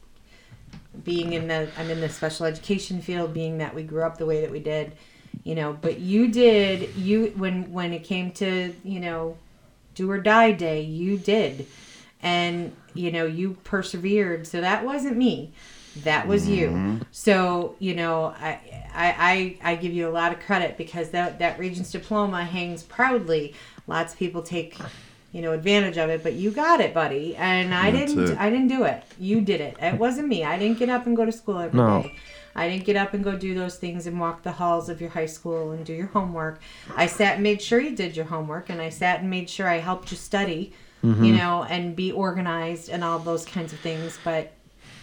being 1.04 1.34
in 1.34 1.48
the 1.48 1.70
I'm 1.78 1.90
in 1.90 2.02
the 2.02 2.10
special 2.10 2.46
education 2.46 3.02
field, 3.02 3.34
being 3.34 3.58
that 3.60 3.74
we 3.74 3.84
grew 3.84 4.04
up 4.04 4.18
the 4.18 4.26
way 4.26 4.42
that 4.42 4.52
we 4.52 4.60
did, 4.60 4.94
you 5.44 5.56
know. 5.56 5.78
But 5.80 6.00
you 6.00 6.28
did 6.28 6.96
you 6.96 7.34
when 7.38 7.72
when 7.72 7.94
it 7.94 8.04
came 8.04 8.32
to 8.34 8.74
you 8.84 9.00
know, 9.00 9.38
do 9.94 10.10
or 10.10 10.20
die 10.20 10.52
day, 10.52 10.82
you 10.82 11.18
did, 11.18 11.68
and 12.22 12.76
you 12.94 13.12
know 13.12 13.26
you 13.26 13.58
persevered. 13.64 14.48
So 14.48 14.62
that 14.62 14.86
wasn't 14.86 15.18
me, 15.18 15.52
that 16.04 16.28
was 16.28 16.48
you. 16.48 16.68
Mm-hmm. 16.68 16.98
So 17.12 17.76
you 17.80 17.96
know 17.96 18.36
I. 18.40 18.60
I, 18.98 19.58
I, 19.62 19.72
I 19.74 19.76
give 19.76 19.92
you 19.92 20.08
a 20.08 20.10
lot 20.10 20.32
of 20.32 20.40
credit 20.40 20.78
because 20.78 21.10
that, 21.10 21.40
that 21.40 21.60
Regents 21.60 21.92
diploma 21.92 22.46
hangs 22.46 22.82
proudly. 22.82 23.54
Lots 23.88 24.14
of 24.14 24.20
people 24.20 24.42
take 24.42 24.78
you 25.36 25.42
know 25.42 25.52
advantage 25.52 25.98
of 25.98 26.10
it 26.10 26.24
but 26.24 26.34
you 26.34 26.50
got 26.50 26.80
it 26.80 26.94
buddy. 26.94 27.36
And 27.36 27.74
i 27.74 27.92
That's 27.92 28.14
didn't 28.14 28.32
it. 28.32 28.40
i 28.40 28.50
didn't 28.50 28.70
do 28.70 28.86
it. 28.86 29.04
You 29.20 29.42
did 29.42 29.60
it. 29.60 29.76
It 29.82 30.00
wasn't 30.00 30.30
me. 30.30 30.46
I 30.46 30.58
didn't 30.58 30.80
get 30.80 30.90
up 30.90 31.06
and 31.06 31.16
go 31.16 31.26
to 31.26 31.32
school 31.32 31.60
every 31.60 31.78
day. 31.78 31.84
No. 31.84 32.10
i 32.56 32.70
didn't 32.70 32.86
get 32.86 32.96
up 32.96 33.14
and 33.14 33.22
go 33.22 33.38
do 33.38 33.54
those 33.54 33.76
things 33.78 34.08
and 34.08 34.18
walk 34.18 34.44
the 34.44 34.54
halls 34.54 34.88
of 34.88 35.02
your 35.02 35.10
high 35.10 35.26
school 35.26 35.72
and 35.72 35.86
do 35.86 35.94
your 35.94 36.08
homework. 36.08 36.62
I 36.96 37.08
sat 37.08 37.34
and 37.36 37.44
made 37.44 37.62
sure 37.62 37.82
you 37.82 37.94
did 37.96 38.16
your 38.16 38.28
homework 38.28 38.70
and 38.70 38.82
i 38.82 38.90
sat 38.90 39.20
and 39.20 39.30
made 39.30 39.50
sure 39.50 39.68
i 39.68 39.80
helped 39.80 40.10
you 40.10 40.18
study 40.18 40.72
mm-hmm. 41.04 41.24
you 41.26 41.34
know 41.34 41.64
and 41.64 41.96
be 41.98 42.14
organized 42.14 42.88
and 42.90 43.04
all 43.04 43.20
those 43.20 43.46
kinds 43.46 43.74
of 43.74 43.80
things. 43.80 44.18
But 44.24 44.54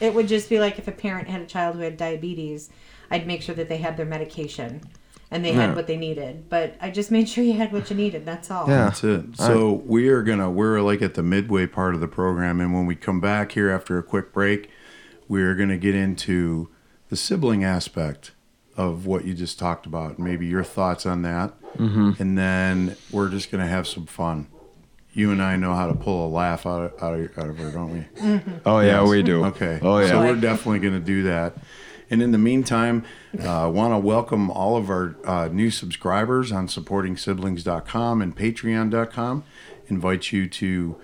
it 0.00 0.14
would 0.14 0.28
just 0.28 0.48
be 0.48 0.58
like 0.58 0.78
if 0.78 0.88
a 0.88 0.92
parent 0.92 1.28
had 1.28 1.42
a 1.42 1.46
child 1.46 1.76
who 1.76 1.82
had 1.82 1.96
diabetes 1.96 2.70
i'd 3.10 3.26
make 3.26 3.42
sure 3.42 3.54
that 3.54 3.68
they 3.68 3.76
had 3.76 3.96
their 3.96 4.06
medication 4.06 4.80
and 5.32 5.44
they 5.44 5.52
Yeah. 5.52 5.66
had 5.66 5.76
what 5.76 5.86
they 5.86 5.96
needed 5.96 6.48
but 6.48 6.74
i 6.80 6.90
just 6.90 7.10
made 7.10 7.28
sure 7.28 7.42
you 7.42 7.54
had 7.54 7.72
what 7.72 7.90
you 7.90 7.96
needed 7.96 8.24
that's 8.24 8.50
all 8.50 8.68
Yeah. 8.68 8.84
That's 8.84 9.02
it. 9.02 9.24
So 9.36 9.82
we 9.86 10.08
are 10.08 10.22
gonna 10.22 10.50
we're 10.50 10.80
like 10.80 11.02
at 11.02 11.14
the 11.14 11.22
midway 11.22 11.66
part 11.66 11.94
of 11.94 12.00
the 12.00 12.08
program, 12.08 12.60
and 12.60 12.72
when 12.72 12.86
we 12.86 12.94
come 12.94 13.20
back 13.20 13.52
here 13.52 13.70
after 13.70 13.98
a 13.98 14.02
quick 14.02 14.32
break, 14.32 14.70
we're 15.28 15.54
gonna 15.54 15.78
get 15.78 15.94
into 15.94 16.68
the 17.08 17.16
sibling 17.16 17.64
aspect 17.64 18.32
of 18.76 19.06
what 19.06 19.24
you 19.24 19.34
just 19.34 19.58
talked 19.58 19.86
about. 19.86 20.18
Maybe 20.18 20.46
your 20.46 20.64
thoughts 20.64 21.04
on 21.06 21.22
that, 21.22 21.52
mm-hmm. 21.76 22.12
and 22.20 22.38
then 22.38 22.96
we're 23.10 23.28
just 23.28 23.50
gonna 23.50 23.66
have 23.66 23.86
some 23.88 24.06
fun. 24.06 24.46
You 25.14 25.30
and 25.30 25.42
I 25.42 25.56
know 25.56 25.74
how 25.74 25.88
to 25.88 25.94
pull 25.94 26.26
a 26.26 26.30
laugh 26.30 26.64
out 26.66 26.80
of, 26.94 27.02
out 27.02 27.18
of, 27.18 27.38
out 27.38 27.48
of 27.50 27.58
her, 27.58 27.70
don't 27.70 27.92
we? 27.92 28.04
Oh 28.64 28.80
yeah, 28.80 29.02
Yes. 29.02 29.10
we 29.10 29.22
do. 29.22 29.44
Okay. 29.46 29.78
Oh 29.82 29.98
yeah. 29.98 30.08
So 30.08 30.20
we're 30.20 30.36
definitely 30.40 30.78
going 30.78 30.94
to 30.94 31.00
do 31.04 31.24
that. 31.24 31.54
And 32.12 32.20
in 32.20 32.31
the 32.31 32.38
meantime, 32.38 33.07
I 33.40 33.46
uh, 33.46 33.68
want 33.70 33.94
to 33.94 33.98
welcome 33.98 34.51
all 34.51 34.77
of 34.77 34.90
our 34.90 35.16
uh, 35.25 35.48
new 35.48 35.70
subscribers 35.70 36.53
on 36.53 36.66
supportingsiblings.com 36.66 38.20
and 38.20 38.37
patreon.com. 38.37 39.44
Invite 39.88 40.31
you 40.31 40.46
to, 40.46 40.96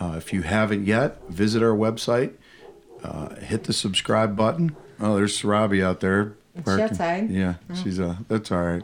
uh, 0.00 0.14
if 0.16 0.32
you 0.32 0.40
haven't 0.40 0.86
yet, 0.86 1.20
visit 1.28 1.62
our 1.62 1.76
website, 1.76 2.32
uh, 3.04 3.34
hit 3.34 3.64
the 3.64 3.74
subscribe 3.74 4.34
button. 4.34 4.74
Oh, 4.98 5.16
there's 5.16 5.38
Sarabi 5.38 5.84
out 5.84 6.00
there. 6.00 6.32
Outside? 6.66 7.28
Yeah, 7.30 7.56
she's 7.74 8.00
uh, 8.00 8.16
that's 8.26 8.50
all 8.50 8.62
right. 8.62 8.82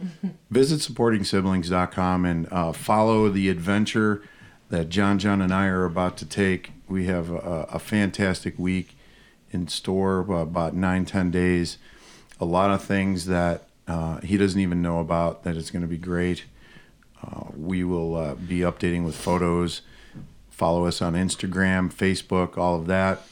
Visit 0.50 0.80
supportingsiblings.com 0.80 2.24
and 2.24 2.48
uh, 2.50 2.72
follow 2.72 3.28
the 3.28 3.50
adventure 3.50 4.22
that 4.70 4.88
John, 4.88 5.18
John, 5.18 5.42
and 5.42 5.52
I 5.52 5.66
are 5.66 5.84
about 5.84 6.16
to 6.16 6.24
take. 6.24 6.72
We 6.88 7.04
have 7.06 7.28
a, 7.28 7.68
a 7.70 7.78
fantastic 7.78 8.58
week 8.58 8.96
in 9.54 9.68
store, 9.68 10.26
uh, 10.30 10.38
about 10.38 10.74
nine, 10.74 11.04
ten 11.04 11.30
days. 11.30 11.78
A 12.40 12.44
lot 12.44 12.70
of 12.70 12.82
things 12.82 13.26
that 13.26 13.68
uh, 13.86 14.20
he 14.20 14.36
doesn't 14.36 14.60
even 14.60 14.82
know 14.82 14.98
about. 14.98 15.44
That 15.44 15.56
it's 15.56 15.70
going 15.70 15.82
to 15.82 15.88
be 15.88 15.98
great. 15.98 16.44
Uh, 17.22 17.44
we 17.56 17.84
will 17.84 18.16
uh, 18.16 18.34
be 18.34 18.58
updating 18.58 19.04
with 19.04 19.16
photos. 19.16 19.82
Follow 20.50 20.86
us 20.86 21.00
on 21.00 21.14
Instagram, 21.14 21.92
Facebook, 21.92 22.58
all 22.58 22.76
of 22.76 22.86
that. 22.86 23.22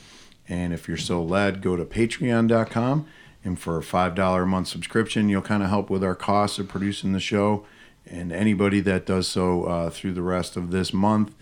And 0.49 0.73
if 0.73 0.89
you're 0.89 0.97
so 0.97 1.23
led, 1.23 1.63
go 1.63 1.77
to 1.77 1.85
patreon.com. 1.85 3.07
And 3.45 3.59
for 3.59 3.79
a 3.79 3.83
$5 3.83 4.43
a 4.43 4.47
month 4.47 4.69
subscription, 4.69 5.29
you'll 5.29 5.43
kind 5.43 5.63
of 5.63 5.69
help 5.69 5.91
with 5.91 6.03
our 6.03 6.15
costs 6.15 6.59
of 6.59 6.69
producing 6.69 7.13
the 7.13 7.21
show. 7.21 7.65
And 8.07 8.33
anybody 8.33 8.81
that 8.81 9.07
does 9.07 9.29
so 9.29 9.65
uh, 9.65 9.91
through 9.91 10.13
the 10.13 10.23
rest 10.23 10.57
of 10.57 10.71
this 10.71 10.93
month 10.93 11.35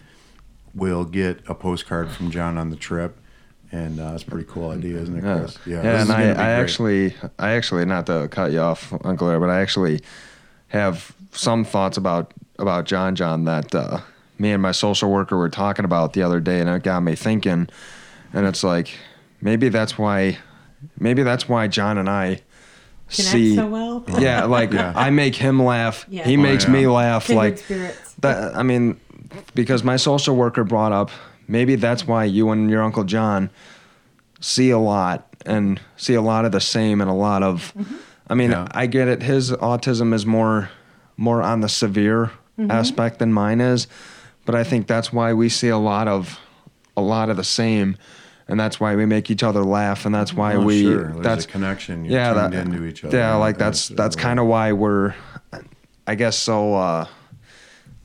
will 0.75 1.05
get 1.05 1.40
a 1.49 1.55
postcard 1.55 2.11
from 2.11 2.31
John 2.31 2.57
on 2.57 2.71
the 2.71 2.77
trip. 2.77 3.19
And 3.72 4.00
uh, 4.00 4.12
it's 4.14 4.24
a 4.24 4.26
pretty 4.26 4.48
cool 4.50 4.70
idea, 4.70 4.98
isn't 4.98 5.16
it, 5.16 5.20
Chris? 5.20 5.56
yeah, 5.64 5.80
this 5.83 6.02
is 6.02 6.11
and 6.11 6.18
I, 6.18 6.22
I 6.33 6.50
actually, 6.50 7.14
I 7.38 7.52
actually, 7.52 7.85
not 7.85 8.06
to 8.06 8.26
cut 8.28 8.50
you 8.50 8.59
off, 8.61 8.92
Uncle 9.04 9.28
Eric, 9.28 9.40
but 9.42 9.50
I 9.50 9.61
actually 9.61 10.00
have 10.68 11.12
some 11.33 11.64
thoughts 11.64 11.96
about 11.96 12.33
about 12.59 12.85
John 12.85 13.14
John 13.14 13.44
that 13.44 13.72
uh, 13.74 14.00
me 14.38 14.50
and 14.50 14.61
my 14.61 14.72
social 14.72 15.11
worker 15.11 15.37
were 15.37 15.48
talking 15.48 15.85
about 15.85 16.14
the 16.14 16.22
other 16.22 16.40
day, 16.40 16.61
and 16.61 16.68
it 16.68 16.83
got 16.83 17.00
me 17.00 17.14
thinking. 17.14 17.68
And 18.33 18.46
it's 18.46 18.64
like 18.64 18.90
maybe 19.40 19.68
that's 19.68 19.96
why, 19.96 20.38
maybe 20.98 21.22
that's 21.22 21.48
why 21.48 21.68
John 21.68 21.96
and 21.96 22.09
I 22.09 22.40
Connect 23.09 23.30
see, 23.33 23.54
so 23.56 23.66
well. 23.68 24.04
yeah, 24.18 24.44
like 24.46 24.72
Yeah. 24.72 24.92
I 24.96 25.11
make 25.11 25.35
him 25.37 25.62
laugh, 25.62 26.06
Yeah. 26.09 26.24
he 26.24 26.37
Oh, 26.37 26.40
makes 26.40 26.64
yeah. 26.64 26.70
me 26.72 26.87
laugh, 26.88 27.26
Kindred 27.28 27.44
like 27.54 27.59
spirits. 27.59 28.14
that 28.20 28.56
I 28.56 28.62
mean, 28.64 28.98
because 29.54 29.83
my 29.85 29.96
social 29.96 30.35
worker 30.37 30.64
brought 30.64 30.92
up 30.92 31.11
maybe 31.50 31.74
that's 31.76 32.06
why 32.06 32.24
you 32.24 32.50
and 32.50 32.70
your 32.70 32.82
uncle 32.82 33.04
John 33.04 33.50
see 34.40 34.70
a 34.70 34.78
lot 34.78 35.26
and 35.44 35.80
see 35.96 36.14
a 36.14 36.22
lot 36.22 36.44
of 36.44 36.52
the 36.52 36.60
same 36.60 37.00
and 37.00 37.10
a 37.10 37.14
lot 37.14 37.42
of 37.42 37.72
I 38.28 38.34
mean, 38.34 38.52
Yeah. 38.52 38.68
I 38.70 38.86
get 38.86 39.08
it 39.08 39.22
his 39.22 39.50
autism 39.52 40.14
is 40.14 40.24
more 40.24 40.70
more 41.16 41.42
on 41.42 41.60
the 41.60 41.68
severe 41.68 42.30
aspect 42.68 43.18
than 43.18 43.32
mine 43.32 43.60
is, 43.60 43.86
but 44.44 44.54
I 44.54 44.64
think 44.64 44.86
that's 44.86 45.12
why 45.12 45.32
we 45.32 45.48
see 45.48 45.68
a 45.68 45.78
lot 45.78 46.08
of 46.08 46.38
a 46.96 47.00
lot 47.02 47.28
of 47.30 47.36
the 47.36 47.44
same 47.44 47.96
and 48.48 48.58
that's 48.58 48.78
why 48.80 48.96
we 48.96 49.06
make 49.06 49.30
each 49.30 49.42
other 49.42 49.62
laugh 49.64 50.04
and 50.06 50.14
that's 50.14 50.32
why 50.34 50.54
Oh, 50.54 50.64
we 50.64 50.82
sure. 50.82 51.04
There's 51.12 51.24
that's 51.24 51.44
a 51.44 51.48
connection. 51.48 52.04
You're 52.04 52.14
yeah, 52.14 52.32
tuned 52.34 52.52
that, 52.52 52.66
into 52.66 52.84
each 52.84 53.04
other. 53.04 53.16
Yeah, 53.16 53.34
like 53.36 53.58
that's 53.58 53.88
That's- 53.88 53.96
that's 54.14 54.16
kind 54.16 54.38
of 54.40 54.46
why 54.46 54.72
we're, 54.72 55.14
I 56.06 56.14
guess 56.16 56.36
so. 56.36 56.74
uh 56.74 57.06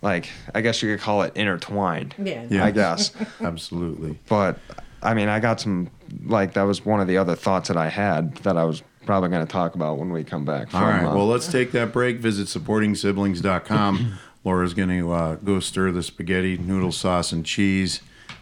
Like 0.06 0.30
I 0.54 0.62
guess 0.62 0.84
you 0.84 0.94
could 0.96 1.04
call 1.04 1.24
it 1.24 1.36
intertwined. 1.36 2.14
Yeah. 2.24 2.46
Yeah. 2.48 2.64
I 2.64 2.70
guess, 2.70 3.12
Absolutely. 3.42 4.20
but 4.30 4.60
I 5.02 5.16
mean, 5.16 5.30
I 5.30 5.40
got 5.40 5.60
some 5.60 5.90
like 6.26 6.54
that 6.54 6.62
was 6.62 6.86
one 6.86 7.00
of 7.02 7.08
the 7.08 7.18
other 7.18 7.36
thoughts 7.36 7.70
that 7.70 7.76
I 7.78 7.90
had 7.90 8.36
that 8.38 8.56
I 8.56 8.66
was 8.66 8.84
probably 9.08 9.30
going 9.30 9.46
to 9.46 9.52
talk 9.52 9.74
about 9.74 9.98
when 9.98 10.12
we 10.12 10.24
come 10.24 10.46
back. 10.46 10.70
From, 10.70 10.84
All 10.84 10.88
right. 10.90 11.04
uh, 11.06 11.16
Well, 11.16 11.26
let's 11.28 11.48
take 11.52 11.72
that 11.72 11.92
break. 11.92 12.18
Visit 12.20 12.48
supportingsiblings.com. 12.48 14.14
Laura's 14.44 14.76
going 14.76 14.90
to 14.90 15.12
uh, 15.12 15.36
go 15.36 15.60
stir 15.60 15.92
the 15.92 16.04
spaghetti, 16.04 16.56
noodle 16.60 16.92
sauce, 16.92 17.32
and 17.32 17.44
cheese, 17.44 18.02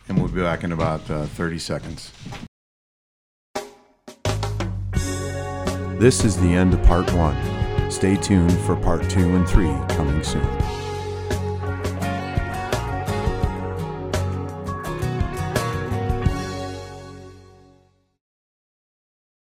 and 0.10 0.18
we'll 0.20 0.28
be 0.28 0.42
back 0.42 0.66
in 0.66 0.74
about 0.74 1.10
uh, 1.10 1.26
30 1.28 1.60
seconds. 1.60 2.12
This 5.98 6.26
is 6.26 6.36
the 6.38 6.50
end 6.54 6.74
of 6.74 6.84
part 6.84 7.10
one. 7.14 7.38
Stay 7.90 8.18
tuned 8.18 8.52
for 8.60 8.76
part 8.76 9.10
two 9.10 9.34
and 9.36 9.48
three 9.48 9.72
coming 9.96 10.22
soon. 10.24 10.46